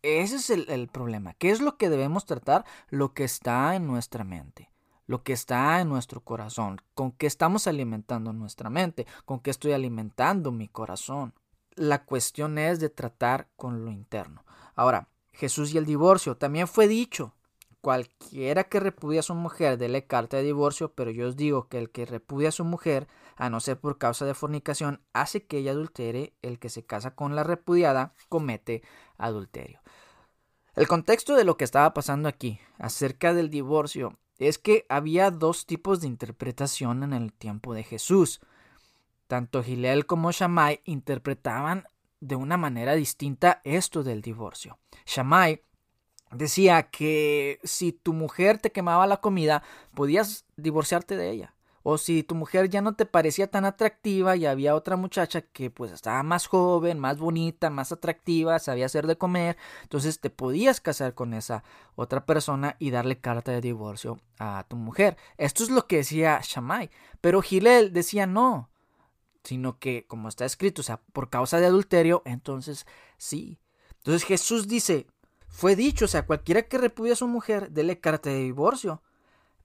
[0.00, 1.34] Ese es el, problema.
[1.34, 2.64] ¿Qué es lo que debemos tratar?
[2.88, 4.70] Lo que está en nuestra mente,
[5.06, 9.72] lo que está en nuestro corazón, con qué estamos alimentando nuestra mente, con qué estoy
[9.72, 11.34] alimentando mi corazón.
[11.74, 14.44] La cuestión es de tratar con lo interno.
[14.76, 17.34] Ahora, Jesús y el divorcio también fue dicho.
[17.80, 21.78] Cualquiera que repudia a su mujer, dele carta de divorcio, pero yo os digo que
[21.78, 25.58] el que repudia a su mujer, a no ser por causa de fornicación, hace que
[25.58, 28.82] ella adultere, el que se casa con la repudiada comete
[29.16, 29.80] adulterio.
[30.76, 35.66] El contexto de lo que estaba pasando aquí acerca del divorcio es que había dos
[35.66, 38.40] tipos de interpretación en el tiempo de Jesús.
[39.26, 41.84] Tanto Gilel como Shammai interpretaban
[42.20, 44.78] de una manera distinta esto del divorcio.
[45.06, 45.62] Shammai
[46.32, 49.62] decía que si tu mujer te quemaba la comida,
[49.94, 51.54] podías divorciarte de ella.
[51.82, 55.70] O si tu mujer ya no te parecía tan atractiva y había otra muchacha que
[55.70, 60.80] pues estaba más joven, más bonita, más atractiva, sabía hacer de comer, entonces te podías
[60.80, 61.64] casar con esa
[61.94, 65.16] otra persona y darle carta de divorcio a tu mujer.
[65.38, 66.90] Esto es lo que decía Shammai.
[67.22, 68.68] Pero Gilel decía no,
[69.42, 73.58] sino que como está escrito, o sea, por causa de adulterio, entonces sí.
[73.98, 75.06] Entonces Jesús dice,
[75.50, 79.02] fue dicho, o sea, cualquiera que repudie a su mujer, dele carta de divorcio.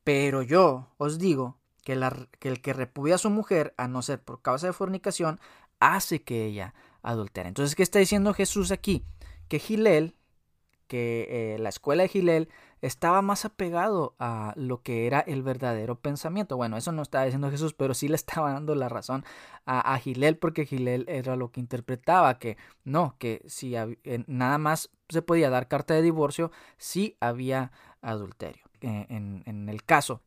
[0.03, 4.41] Pero yo os digo que, el que repudia a su mujer, a no ser por
[4.41, 5.39] causa de fornicación,
[5.79, 7.47] hace que ella adultere.
[7.47, 9.05] Entonces, ¿qué está diciendo Jesús aquí?
[9.47, 10.15] Que Gilel,
[10.87, 12.49] que eh, la escuela de Gilel
[12.81, 16.57] estaba más apegado a lo que era el verdadero pensamiento.
[16.57, 19.25] Bueno, eso no estaba diciendo Jesús, pero sí le estaba dando la razón
[19.65, 23.75] a, a Gilel porque Gilel era lo que interpretaba, que no, que si
[24.27, 27.71] nada más se podía dar carta de divorcio si había
[28.01, 28.65] adulterio.
[28.81, 30.21] Eh, en, en el caso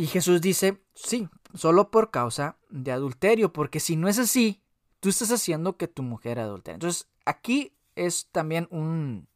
[0.00, 4.62] y Jesús dice, sí, solo por causa de adulterio, porque si no es así,
[4.98, 6.76] tú estás haciendo que tu mujer adultere.
[6.76, 9.28] Entonces, aquí es también un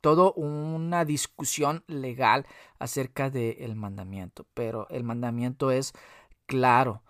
[0.00, 2.46] todo una discusión legal
[2.78, 5.92] acerca del mandamiento, pero el mandamiento es
[6.46, 7.02] claro.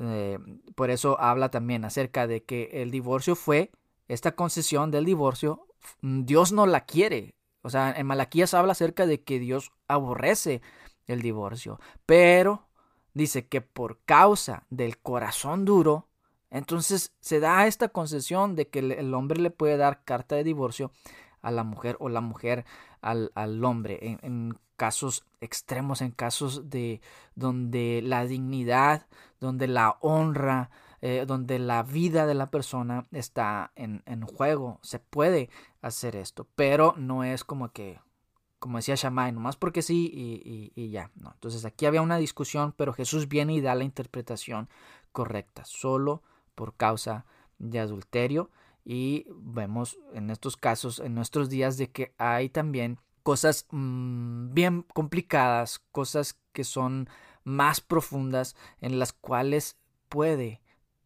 [0.00, 0.38] Eh,
[0.74, 3.70] por eso habla también acerca de que el divorcio fue,
[4.08, 5.66] esta concesión del divorcio,
[6.02, 7.34] Dios no la quiere.
[7.62, 10.62] O sea, en Malaquías habla acerca de que Dios aborrece
[11.06, 11.80] el divorcio.
[12.06, 12.68] Pero
[13.14, 16.06] dice que por causa del corazón duro,
[16.50, 20.92] Entonces se da esta concesión de que el hombre le puede dar carta de divorcio
[21.42, 22.64] a la mujer o la mujer
[23.00, 27.00] al, al hombre en, en, casos extremos, en casos de
[27.34, 29.08] donde la dignidad,
[29.40, 30.70] donde la honra,
[31.00, 34.78] eh, donde la vida de la persona está en, en, juego.
[34.82, 35.50] Se puede
[35.82, 38.00] hacer esto, pero no es como que,
[38.58, 41.10] como decía Shammai, nomás porque sí y, y, ya.
[41.16, 44.68] Entonces aquí había una discusión, pero Jesús viene y da la interpretación
[45.12, 46.22] correcta, solo
[46.54, 47.26] por causa
[47.58, 48.50] de adulterio.
[48.90, 54.86] Y vemos en estos casos, en nuestros días, de que hay también cosas mmm, bien
[54.94, 57.06] complicadas, cosas que son
[57.44, 59.76] más profundas en las cuales
[60.08, 60.62] puede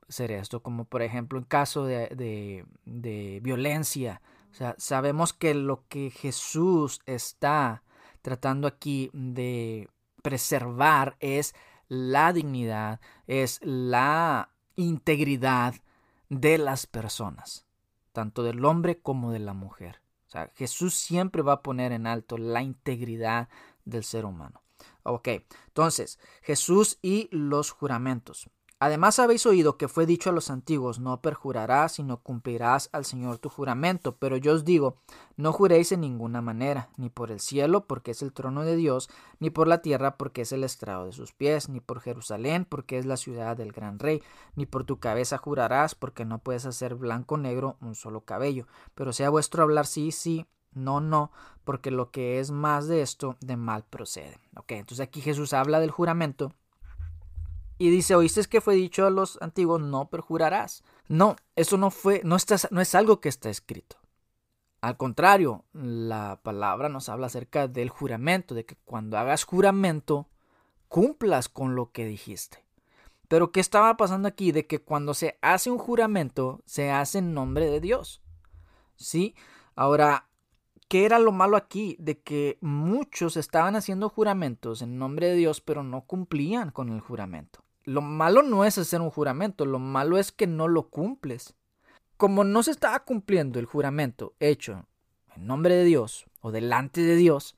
[0.08, 4.22] ser esto, como por ejemplo en caso de, de, de violencia.
[4.52, 7.82] O sea, sabemos que lo que Jesús está
[8.20, 9.88] tratando aquí de
[10.22, 11.52] preservar es
[11.88, 15.74] la dignidad, es la integridad
[16.28, 17.61] de las personas,
[18.12, 20.00] tanto del hombre como de la mujer.
[20.28, 23.48] O sea, Jesús siempre va a poner en alto la integridad
[23.84, 24.62] del ser humano.
[25.02, 25.28] Ok,
[25.66, 28.48] entonces, Jesús y los juramentos.
[28.84, 33.38] Además habéis oído que fue dicho a los antiguos, no perjurarás, sino cumplirás al Señor
[33.38, 34.16] tu juramento.
[34.16, 34.96] Pero yo os digo,
[35.36, 39.08] no juréis en ninguna manera, ni por el cielo, porque es el trono de Dios,
[39.38, 42.98] ni por la tierra, porque es el estrado de sus pies, ni por Jerusalén, porque
[42.98, 44.20] es la ciudad del gran rey,
[44.56, 48.66] ni por tu cabeza jurarás, porque no puedes hacer blanco negro un solo cabello.
[48.96, 51.30] Pero sea vuestro hablar sí, sí, no, no,
[51.62, 54.40] porque lo que es más de esto, de mal procede.
[54.56, 56.52] Ok, entonces aquí Jesús habla del juramento
[57.82, 60.84] y dice, oíste que fue dicho a los antiguos, no perjurarás.
[61.08, 63.96] No, eso no fue, no, está, no es algo que está escrito.
[64.80, 70.28] Al contrario, la palabra nos habla acerca del juramento, de que cuando hagas juramento,
[70.86, 72.64] cumplas con lo que dijiste.
[73.26, 74.52] Pero ¿qué estaba pasando aquí?
[74.52, 78.22] De que cuando se hace un juramento, se hace en nombre de Dios.
[78.94, 79.34] ¿Sí?
[79.74, 80.28] Ahora,
[80.86, 81.96] ¿qué era lo malo aquí?
[81.98, 87.00] De que muchos estaban haciendo juramentos en nombre de Dios, pero no cumplían con el
[87.00, 87.64] juramento.
[87.84, 91.54] Lo malo no es hacer un juramento, lo malo es que no lo cumples.
[92.16, 94.86] Como no se estaba cumpliendo el juramento hecho
[95.34, 97.56] en nombre de Dios o delante de Dios,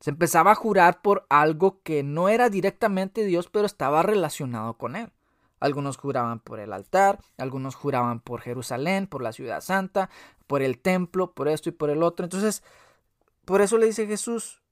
[0.00, 4.96] se empezaba a jurar por algo que no era directamente Dios, pero estaba relacionado con
[4.96, 5.10] él.
[5.58, 10.10] Algunos juraban por el altar, algunos juraban por Jerusalén, por la ciudad santa,
[10.46, 12.24] por el templo, por esto y por el otro.
[12.24, 12.62] Entonces,
[13.44, 14.62] por eso le dice Jesús,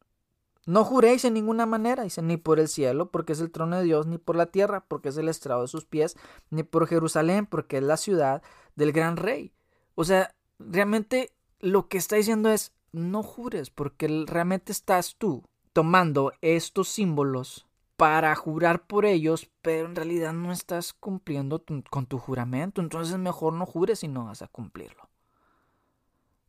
[0.66, 3.84] no juréis en ninguna manera, dice, ni por el cielo, porque es el trono de
[3.84, 6.16] Dios, ni por la tierra, porque es el estrado de sus pies,
[6.50, 8.42] ni por Jerusalén, porque es la ciudad
[8.74, 9.52] del gran rey.
[9.94, 16.32] O sea, realmente lo que está diciendo es, no jures, porque realmente estás tú tomando
[16.40, 22.80] estos símbolos para jurar por ellos, pero en realidad no estás cumpliendo con tu juramento.
[22.80, 25.08] Entonces mejor no jures si no vas a cumplirlo.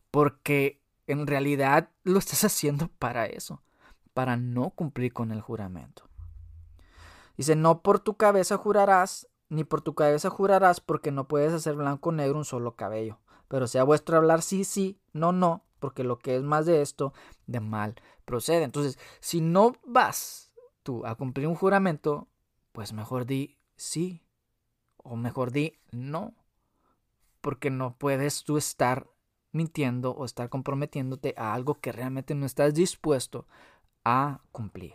[0.10, 3.62] Porque en realidad lo estás haciendo para eso
[4.16, 6.10] para no cumplir con el juramento.
[7.36, 11.76] Dice, no por tu cabeza jurarás, ni por tu cabeza jurarás, porque no puedes hacer
[11.76, 13.20] blanco o negro un solo cabello.
[13.50, 17.14] Pero sea vuestro hablar sí, sí, no, no, porque lo que es más de esto,
[17.46, 18.64] de mal procede.
[18.64, 22.30] Entonces, si no vas tú a cumplir un juramento,
[22.72, 24.24] pues mejor di sí,
[24.96, 26.34] o mejor di no,
[27.42, 29.10] porque no puedes tú estar
[29.52, 33.46] mintiendo o estar comprometiéndote a algo que realmente no estás dispuesto
[34.06, 34.94] a cumplir.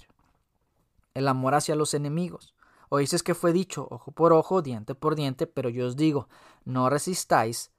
[1.13, 2.55] El amor hacia los enemigos.
[2.89, 6.29] Oísteis que fue dicho ojo por ojo, diente por diente, pero yo os digo,
[6.65, 7.71] no resistáis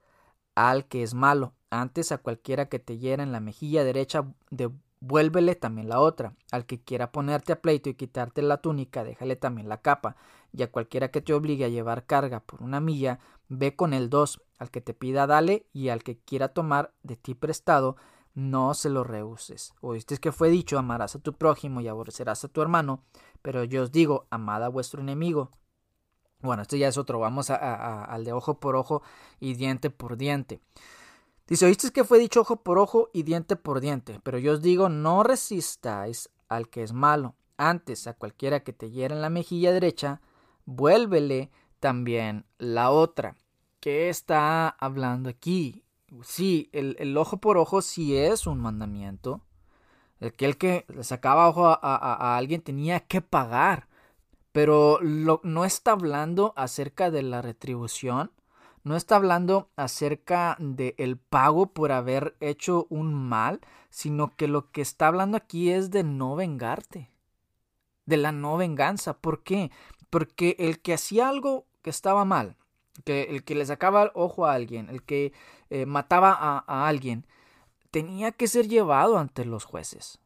[0.56, 1.54] al que es malo.
[1.70, 6.36] Antes a cualquiera que te hiera en la mejilla derecha, devuélvele también la otra.
[6.52, 10.18] Al que quiera ponerte a pleito y quitarte la túnica, déjale también la capa.
[10.54, 14.10] Y a cualquiera que te obligue a llevar carga por una milla, ve con el
[14.10, 14.42] dos.
[14.60, 17.96] Al que te pida, dale, y al que quiera tomar de ti prestado,
[18.34, 19.74] no se lo rehuses.
[19.82, 23.04] Oíste que fue dicho, amarás a tu prójimo y aborrecerás a tu hermano,
[23.42, 25.52] pero yo os digo, amad a vuestro enemigo.
[26.42, 29.04] Bueno, esto ya es otro, vamos al de ojo por ojo
[29.40, 30.60] y diente por diente.
[31.48, 34.62] Dice, oíste que fue dicho ojo por ojo y diente por diente, pero yo os
[34.62, 37.36] digo, no resistáis al que es malo.
[37.58, 40.22] Antes, a cualquiera que te hiera en la mejilla derecha,
[40.66, 43.36] vuélvele también la otra.
[43.80, 45.84] ¿Qué está hablando aquí?
[46.24, 49.42] Sí, el, ojo por ojo sí es un mandamiento.
[50.20, 53.88] Aquel que sacaba ojo a, alguien tenía que pagar.
[54.52, 58.32] Pero no está hablando acerca de la retribución.
[58.84, 64.72] No está hablando acerca del el pago por haber hecho un mal, sino que lo
[64.72, 67.12] que está hablando aquí es de no vengarte,
[68.06, 69.14] de la no venganza.
[69.20, 69.72] ¿Por qué?
[70.10, 72.58] Porque el que hacía algo que estaba mal,
[73.04, 75.34] que el que le sacaba el ojo a alguien, el que
[75.70, 77.26] eh, mataba a, alguien,
[77.92, 80.20] tenía que ser llevado ante los jueces.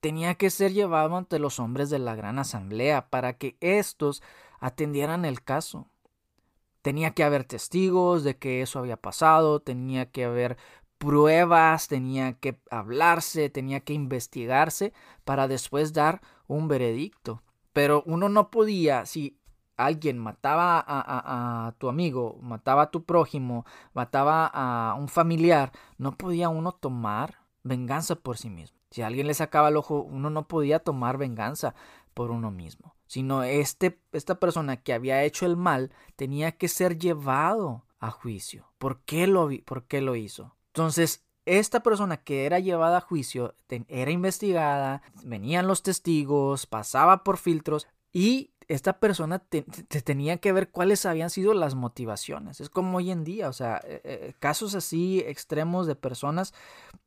[0.00, 4.22] Tenía que ser llevado ante los hombres de la gran asamblea para que éstos
[4.58, 5.88] atendieran el caso.
[6.82, 10.56] Tenía que haber testigos de que eso había pasado, tenía que haber
[10.98, 14.92] pruebas, tenía que hablarse, tenía que investigarse
[15.24, 17.42] para después dar un veredicto.
[17.72, 19.38] Pero uno no podía, si
[19.86, 23.64] alguien mataba a, tu amigo, mataba a tu prójimo,
[23.94, 28.78] mataba a un familiar, no podía uno tomar venganza por sí mismo.
[28.90, 31.74] Si alguien le sacaba el ojo, uno no podía tomar venganza
[32.14, 36.98] por uno mismo, sino este, esta persona que había hecho el mal tenía que ser
[36.98, 38.72] llevado a juicio.
[38.78, 40.56] ¿Por qué lo, por qué lo hizo?
[40.68, 43.54] Entonces, esta persona que era llevada a juicio
[43.88, 50.70] era investigada, venían los testigos, pasaba por filtros y esta persona te, tenía que ver
[50.70, 52.60] cuáles habían sido las motivaciones.
[52.60, 56.54] Es como hoy en día, o sea, eh, eh, casos así extremos de personas,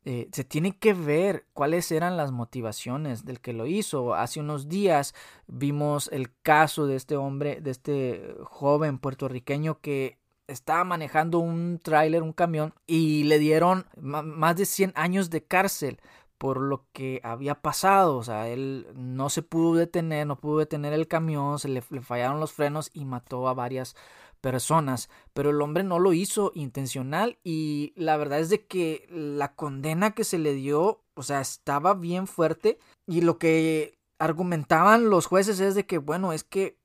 [0.04, 4.14] eh, se tiene que ver cuáles eran las motivaciones del que lo hizo.
[4.14, 5.14] Hace unos días
[5.48, 12.22] vimos el caso de este hombre, de este joven puertorriqueño que estaba manejando un tráiler,
[12.22, 15.98] un camión, y le dieron más de 100 años de cárcel
[16.38, 18.16] por lo que había pasado.
[18.16, 22.40] O sea, él no se pudo detener, no pudo detener el camión, se le, fallaron
[22.40, 23.96] los frenos y mató a varias
[24.40, 25.08] personas.
[25.32, 30.12] Pero el hombre no lo hizo intencional y la verdad es de que la condena
[30.12, 35.60] que se le dio, o sea, estaba bien fuerte y lo que argumentaban los jueces
[35.60, 36.78] es de que, bueno, es que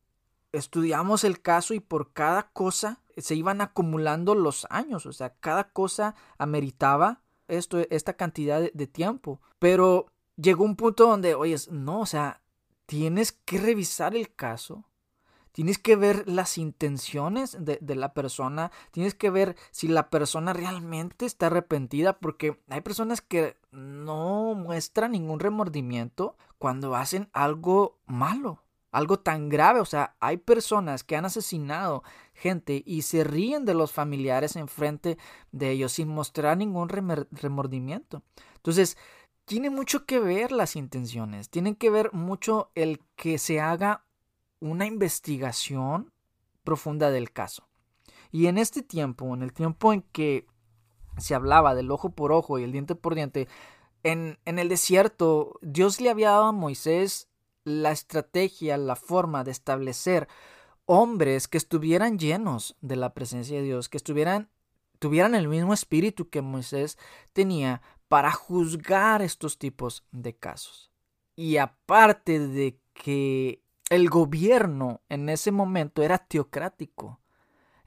[0.52, 5.70] estudiamos el caso y por cada cosa se iban acumulando los años, o sea, cada
[5.72, 7.22] cosa ameritaba
[7.52, 9.42] esto, esta cantidad de, tiempo.
[9.60, 12.42] Pero llegó un punto donde, oye, no, o sea,
[12.86, 14.86] tienes que revisar el caso.
[15.52, 18.72] Tienes que ver las intenciones de, de, la persona.
[18.92, 22.20] Tienes que ver si la persona realmente está arrepentida.
[22.20, 29.80] Porque hay personas que no muestran ningún remordimiento cuando hacen algo malo algo tan grave.
[29.80, 35.18] O sea, hay personas que han asesinado gente y se ríen de los familiares enfrente
[35.52, 38.24] de ellos sin mostrar ningún remordimiento.
[38.56, 38.98] Entonces,
[39.46, 44.06] tiene mucho que ver las intenciones, tiene que ver mucho el que se haga
[44.60, 46.14] una investigación
[46.64, 47.68] profunda del caso.
[48.32, 50.48] Y en este tiempo, en el tiempo en que
[51.18, 53.48] se hablaba del ojo por ojo y el diente por diente,
[54.04, 57.31] en, en el desierto, Dios le había dado a Moisés
[57.64, 60.28] la estrategia, la forma de establecer
[60.86, 64.50] hombres que estuvieran llenos de la presencia de Dios, que estuvieran
[65.02, 67.00] tuvieran el mismo espíritu que Moisés
[67.34, 70.92] tenía para juzgar estos tipos de casos.
[71.36, 77.20] Y aparte de que el gobierno en ese momento era teocrático,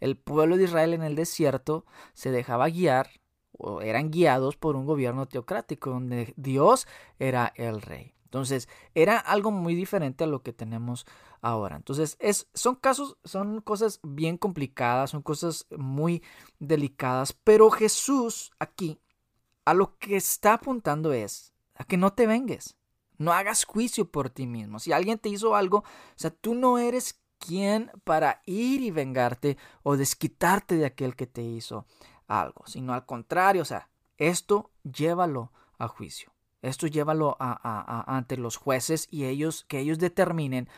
[0.00, 3.10] el pueblo de Israel en el desierto se dejaba guiar
[3.52, 6.88] o eran guiados por un gobierno teocrático donde Dios
[7.20, 8.13] era el rey.
[8.34, 11.06] Entonces, era algo muy diferente a lo que tenemos
[11.40, 11.76] ahora.
[11.76, 16.20] Entonces, es, son casos, son cosas bien complicadas, son cosas muy
[16.58, 19.00] delicadas, pero Jesús aquí
[19.64, 22.76] a lo que está apuntando es a que no te vengues,
[23.18, 24.80] no hagas juicio por ti mismo.
[24.80, 25.84] Si alguien te hizo algo, o
[26.16, 31.42] sea, tú no eres quien para ir y vengarte o desquitarte de aquel que te
[31.42, 31.86] hizo
[32.26, 36.33] algo, sino al contrario, o sea, esto llévalo a juicio.
[36.64, 40.68] Esto llévalo a, ante los jueces y ellos que ellos determinen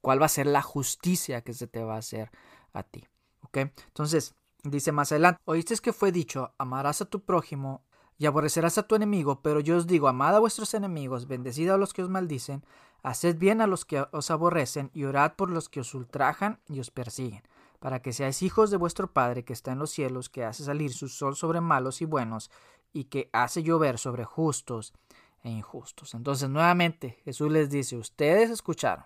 [0.00, 2.30] cuál va a ser la justicia que se te va a hacer
[2.72, 3.08] a ti.
[3.52, 7.82] Entonces, dice más adelante, oíste que fue dicho, amarás a tu prójimo
[8.18, 11.76] y aborrecerás a tu enemigo, pero yo os digo, amad a vuestros enemigos, bendecid a
[11.76, 12.64] los que os maldicen,
[13.02, 16.78] haced bien a los que os aborrecen y orad por los que os ultrajan y
[16.78, 17.42] os persiguen,
[17.80, 20.92] para que seáis hijos de vuestro Padre que está en los cielos, que hace salir
[20.92, 22.50] su sol sobre malos y buenos,
[22.92, 24.92] y que hace llover sobre justos
[25.42, 26.14] e injustos.
[26.14, 29.04] Entonces nuevamente Jesús les dice, ustedes escucharon,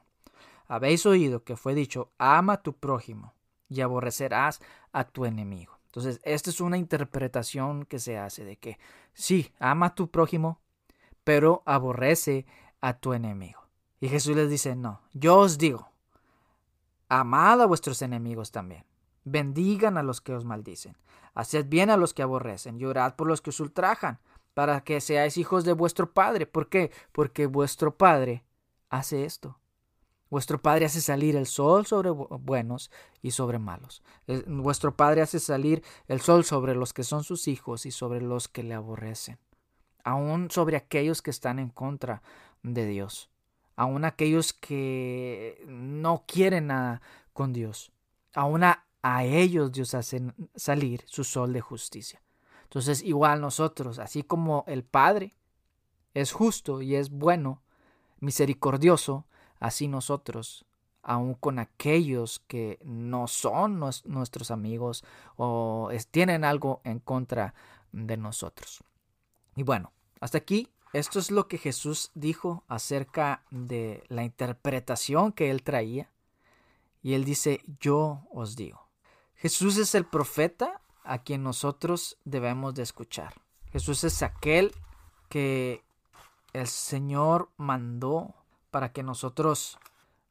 [0.68, 3.34] habéis oído que fue dicho, ama a tu prójimo
[3.68, 4.60] y aborrecerás
[4.92, 5.76] a tu enemigo.
[5.86, 8.78] Entonces, esta es una interpretación que se hace de que
[9.14, 10.60] sí, ama a tu prójimo,
[11.24, 12.44] pero aborrece
[12.82, 13.62] a tu enemigo.
[13.98, 15.88] Y Jesús les dice, no, yo os digo,
[17.08, 18.84] amad a vuestros enemigos también.
[19.24, 20.96] Bendigan a los que os maldicen.
[21.34, 22.78] Haced bien a los que aborrecen.
[22.78, 24.20] Llorad por los que os ultrajan
[24.56, 26.46] para que seáis hijos de vuestro Padre.
[26.46, 26.90] ¿Por qué?
[27.12, 28.42] Porque vuestro Padre
[28.88, 29.60] hace esto.
[30.30, 32.90] Vuestro Padre hace salir el sol sobre buenos
[33.20, 34.02] y sobre malos.
[34.46, 38.48] Vuestro Padre hace salir el sol sobre los que son sus hijos y sobre los
[38.48, 39.38] que le aborrecen.
[40.04, 42.22] Aún sobre aquellos que están en contra
[42.62, 43.28] de Dios.
[43.76, 47.02] Aún aquellos que no quieren nada
[47.34, 47.92] con Dios.
[48.32, 50.20] Aún a a ellos Dios hace
[50.56, 52.22] salir su sol de justicia.
[52.66, 55.36] Entonces, igual nosotros, así como el Padre
[56.14, 57.62] es justo y es bueno,
[58.18, 59.24] misericordioso,
[59.60, 60.66] así nosotros,
[61.02, 65.04] aun con aquellos que no son nuestros amigos
[65.36, 67.54] o tienen algo en contra
[67.92, 68.82] de nosotros.
[69.54, 75.50] Y bueno, hasta aquí, esto es lo que Jesús dijo acerca de la interpretación que
[75.50, 76.10] él traía.
[77.02, 78.88] Y él dice, yo os digo.
[79.36, 83.34] Jesús es el profeta a quien nosotros debemos de escuchar.
[83.72, 84.72] Jesús es aquel
[85.28, 85.84] que
[86.52, 88.34] el Señor mandó
[88.70, 89.78] para que nosotros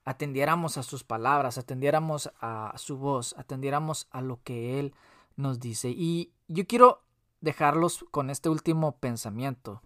[0.04, 4.94] atendiéramos a sus palabras, atendiéramos a su voz, atendiéramos a lo que Él
[5.36, 5.90] nos dice.
[5.90, 7.02] Y yo quiero
[7.42, 9.82] dejarlos con este último pensamiento,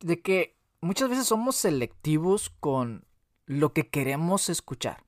[0.00, 3.04] de que muchas veces somos selectivos con
[3.46, 5.04] lo que queremos escuchar.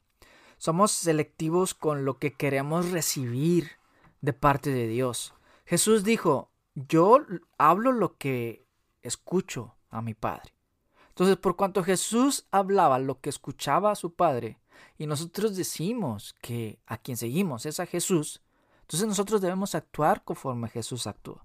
[0.58, 3.72] Somos selectivos con lo que queremos recibir
[4.24, 5.34] de parte de Dios.
[5.66, 7.18] Jesús dijo, yo
[7.58, 8.66] hablo lo que
[9.02, 10.54] escucho a mi Padre.
[11.10, 14.58] Entonces, por cuanto Jesús hablaba lo que escuchaba a su Padre,
[14.96, 18.42] y nosotros decimos que a quien seguimos es a Jesús,
[18.80, 21.44] entonces nosotros debemos actuar conforme Jesús actúa.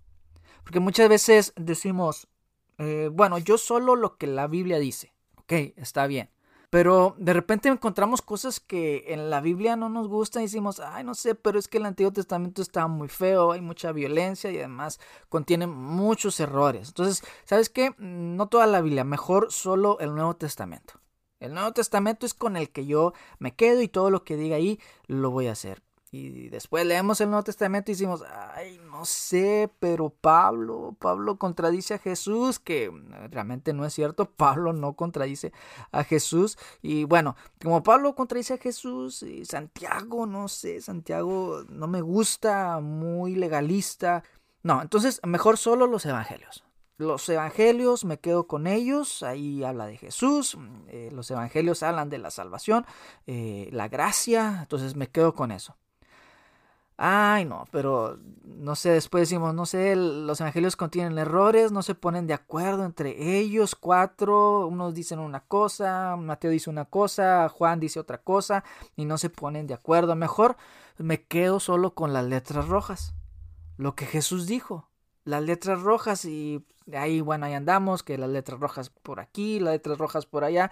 [0.63, 2.29] Porque muchas veces decimos,
[2.77, 5.13] eh, bueno, yo solo lo que la Biblia dice.
[5.35, 6.29] Ok, está bien.
[6.69, 11.03] Pero de repente encontramos cosas que en la Biblia no nos gustan y decimos, ay,
[11.03, 14.57] no sé, pero es que el Antiguo Testamento está muy feo, hay mucha violencia y
[14.57, 14.99] además
[15.29, 16.89] contiene muchos errores.
[16.89, 17.95] Entonces, ¿sabes qué?
[17.97, 20.93] No toda la Biblia, mejor solo el Nuevo Testamento.
[21.39, 24.57] El Nuevo Testamento es con el que yo me quedo y todo lo que diga
[24.57, 25.81] ahí lo voy a hacer.
[26.11, 28.23] Y después leemos el Nuevo Testamento y decimos,
[28.55, 32.91] ay, no sé, pero Pablo, Pablo contradice a Jesús, que
[33.31, 35.53] realmente no es cierto, Pablo no contradice
[35.93, 36.57] a Jesús.
[36.81, 42.81] Y bueno, como Pablo contradice a Jesús, y Santiago, no sé, Santiago no me gusta,
[42.81, 44.23] muy legalista.
[44.63, 46.65] No, entonces mejor solo los evangelios.
[46.97, 50.57] Los evangelios, me quedo con ellos, ahí habla de Jesús,
[50.89, 52.85] eh, los evangelios hablan de la salvación,
[53.27, 55.77] eh, la gracia, entonces me quedo con eso.
[57.01, 61.95] Ay, no, pero no sé, después decimos, no sé, los evangelios contienen errores, no se
[61.95, 67.79] ponen de acuerdo entre ellos, cuatro, unos dicen una cosa, Mateo dice una cosa, Juan
[67.79, 68.65] dice otra cosa,
[68.97, 70.13] y no se ponen de acuerdo.
[70.17, 70.57] Mejor
[70.97, 73.13] me quedo solo con las letras rojas,
[73.77, 74.89] lo que Jesús dijo,
[75.23, 79.71] las letras rojas, y ahí, bueno, ahí andamos, que las letras rojas por aquí, las
[79.71, 80.69] letras rojas por allá,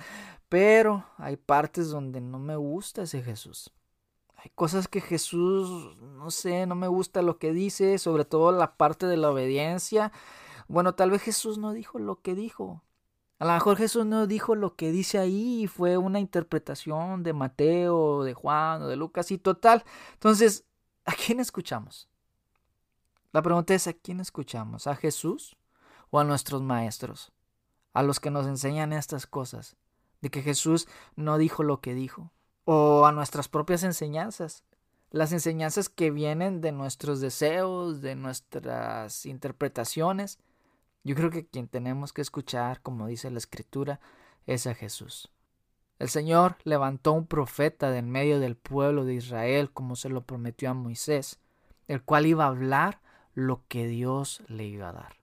[0.49, 3.71] pero hay partes donde no me gusta ese Jesús
[4.38, 8.78] hay cosas que Jesús, no sé, no me gusta lo que dice, sobre todo la
[8.78, 10.12] parte de la obediencia.
[10.68, 12.84] Bueno, tal vez Jesús no dijo lo que dijo.
[13.40, 18.24] A lo mejor Jesús no dijo lo que dice ahí, fue una interpretación de Mateo,
[18.24, 19.84] de Juan o de Lucas y total.
[20.14, 20.66] Entonces,
[21.06, 22.08] ¿a quién escuchamos?
[23.32, 24.86] La pregunta es, ¿a quién escuchamos?
[24.86, 25.58] ¿A Jesús
[26.12, 27.32] o a nuestros maestros?
[27.94, 29.78] A los que nos enseñan estas cosas,
[30.22, 32.32] de que Jesús no dijo lo que dijo
[32.70, 34.65] o a nuestras propias enseñanzas.
[35.09, 40.38] Las enseñanzas que vienen de nuestros deseos, de nuestras interpretaciones.
[41.05, 44.01] Yo creo que quien tenemos que escuchar, como dice la escritura,
[44.45, 45.32] es a Jesús.
[45.97, 50.26] El Señor levantó un profeta de en medio del pueblo de Israel, como se lo
[50.26, 51.39] prometió a Moisés,
[51.88, 52.99] el cual iba a hablar
[53.34, 55.15] lo que Dios le iba a dar.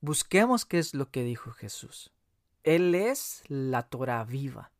[0.00, 2.12] Busquemos qué es lo que dijo Jesús.
[2.64, 4.72] Él es la Torah viva.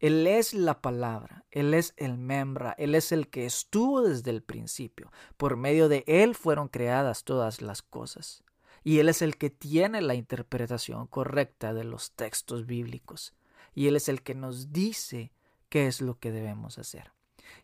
[0.00, 4.42] Él es la palabra, Él es el membra, Él es el que estuvo desde el
[4.42, 5.12] principio.
[5.36, 8.42] Por medio de Él fueron creadas todas las cosas.
[8.82, 13.34] Y Él es el que tiene la interpretación correcta de los textos bíblicos.
[13.74, 15.32] Y Él es el que nos dice
[15.68, 17.12] qué es lo que debemos hacer.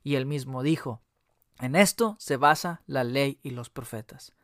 [0.05, 1.01] Y Él mismo dijo,
[1.59, 4.35] en esto se basa la ley y los profetas.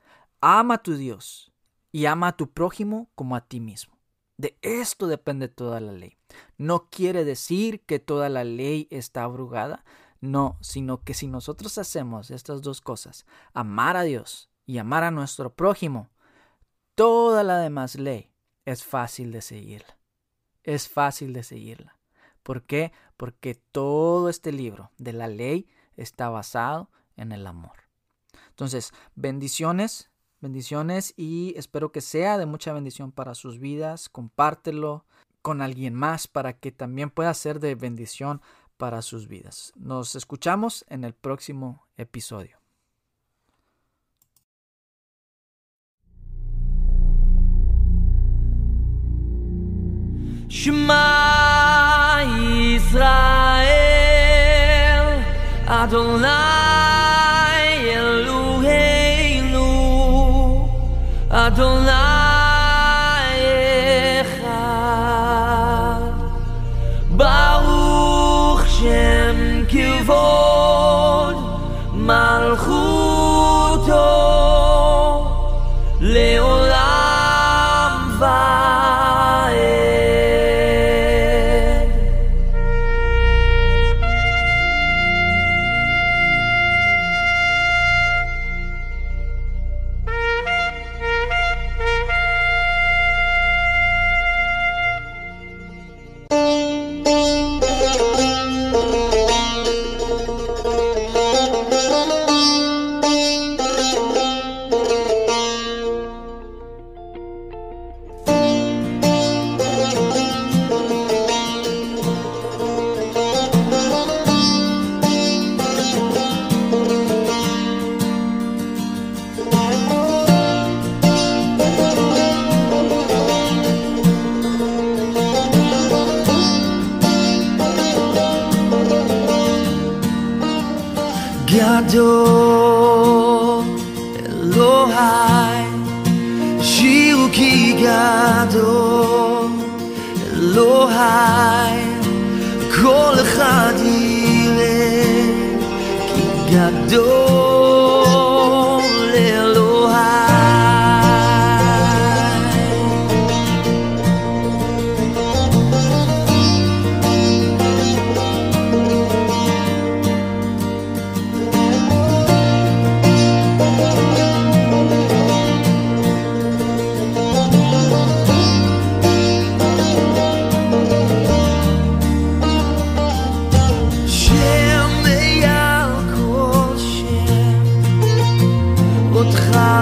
[0.41, 1.53] Ama a tu Dios
[1.93, 3.99] y ama a tu prójimo como a ti mismo.
[4.43, 6.19] De esto depende toda la ley.
[6.59, 9.85] No quiere decir que toda la ley está abrugada,
[10.21, 13.25] no, sino que si nosotros hacemos estas dos cosas,
[13.55, 16.11] amar a Dios y amar a nuestro prójimo,
[16.97, 18.33] toda la demás ley
[18.65, 19.97] es fácil de seguirla.
[20.65, 21.97] Es fácil de seguirla.
[22.43, 22.91] ¿Por qué?
[23.17, 27.85] Porque todo este libro de la ley está basado en el amor.
[28.49, 30.11] Entonces, bendiciones
[30.43, 34.09] Bendiciones y espero que sea de mucha bendición para sus vidas.
[34.09, 35.05] Compártelo
[35.41, 38.43] con alguien más para que también pueda ser de bendición
[38.77, 39.73] para sus vidas.
[39.77, 42.59] Nos escuchamos en el próximo episodio.
[52.75, 53.65] Israel
[55.69, 56.72] Adonai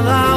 [0.02, 0.29] nada.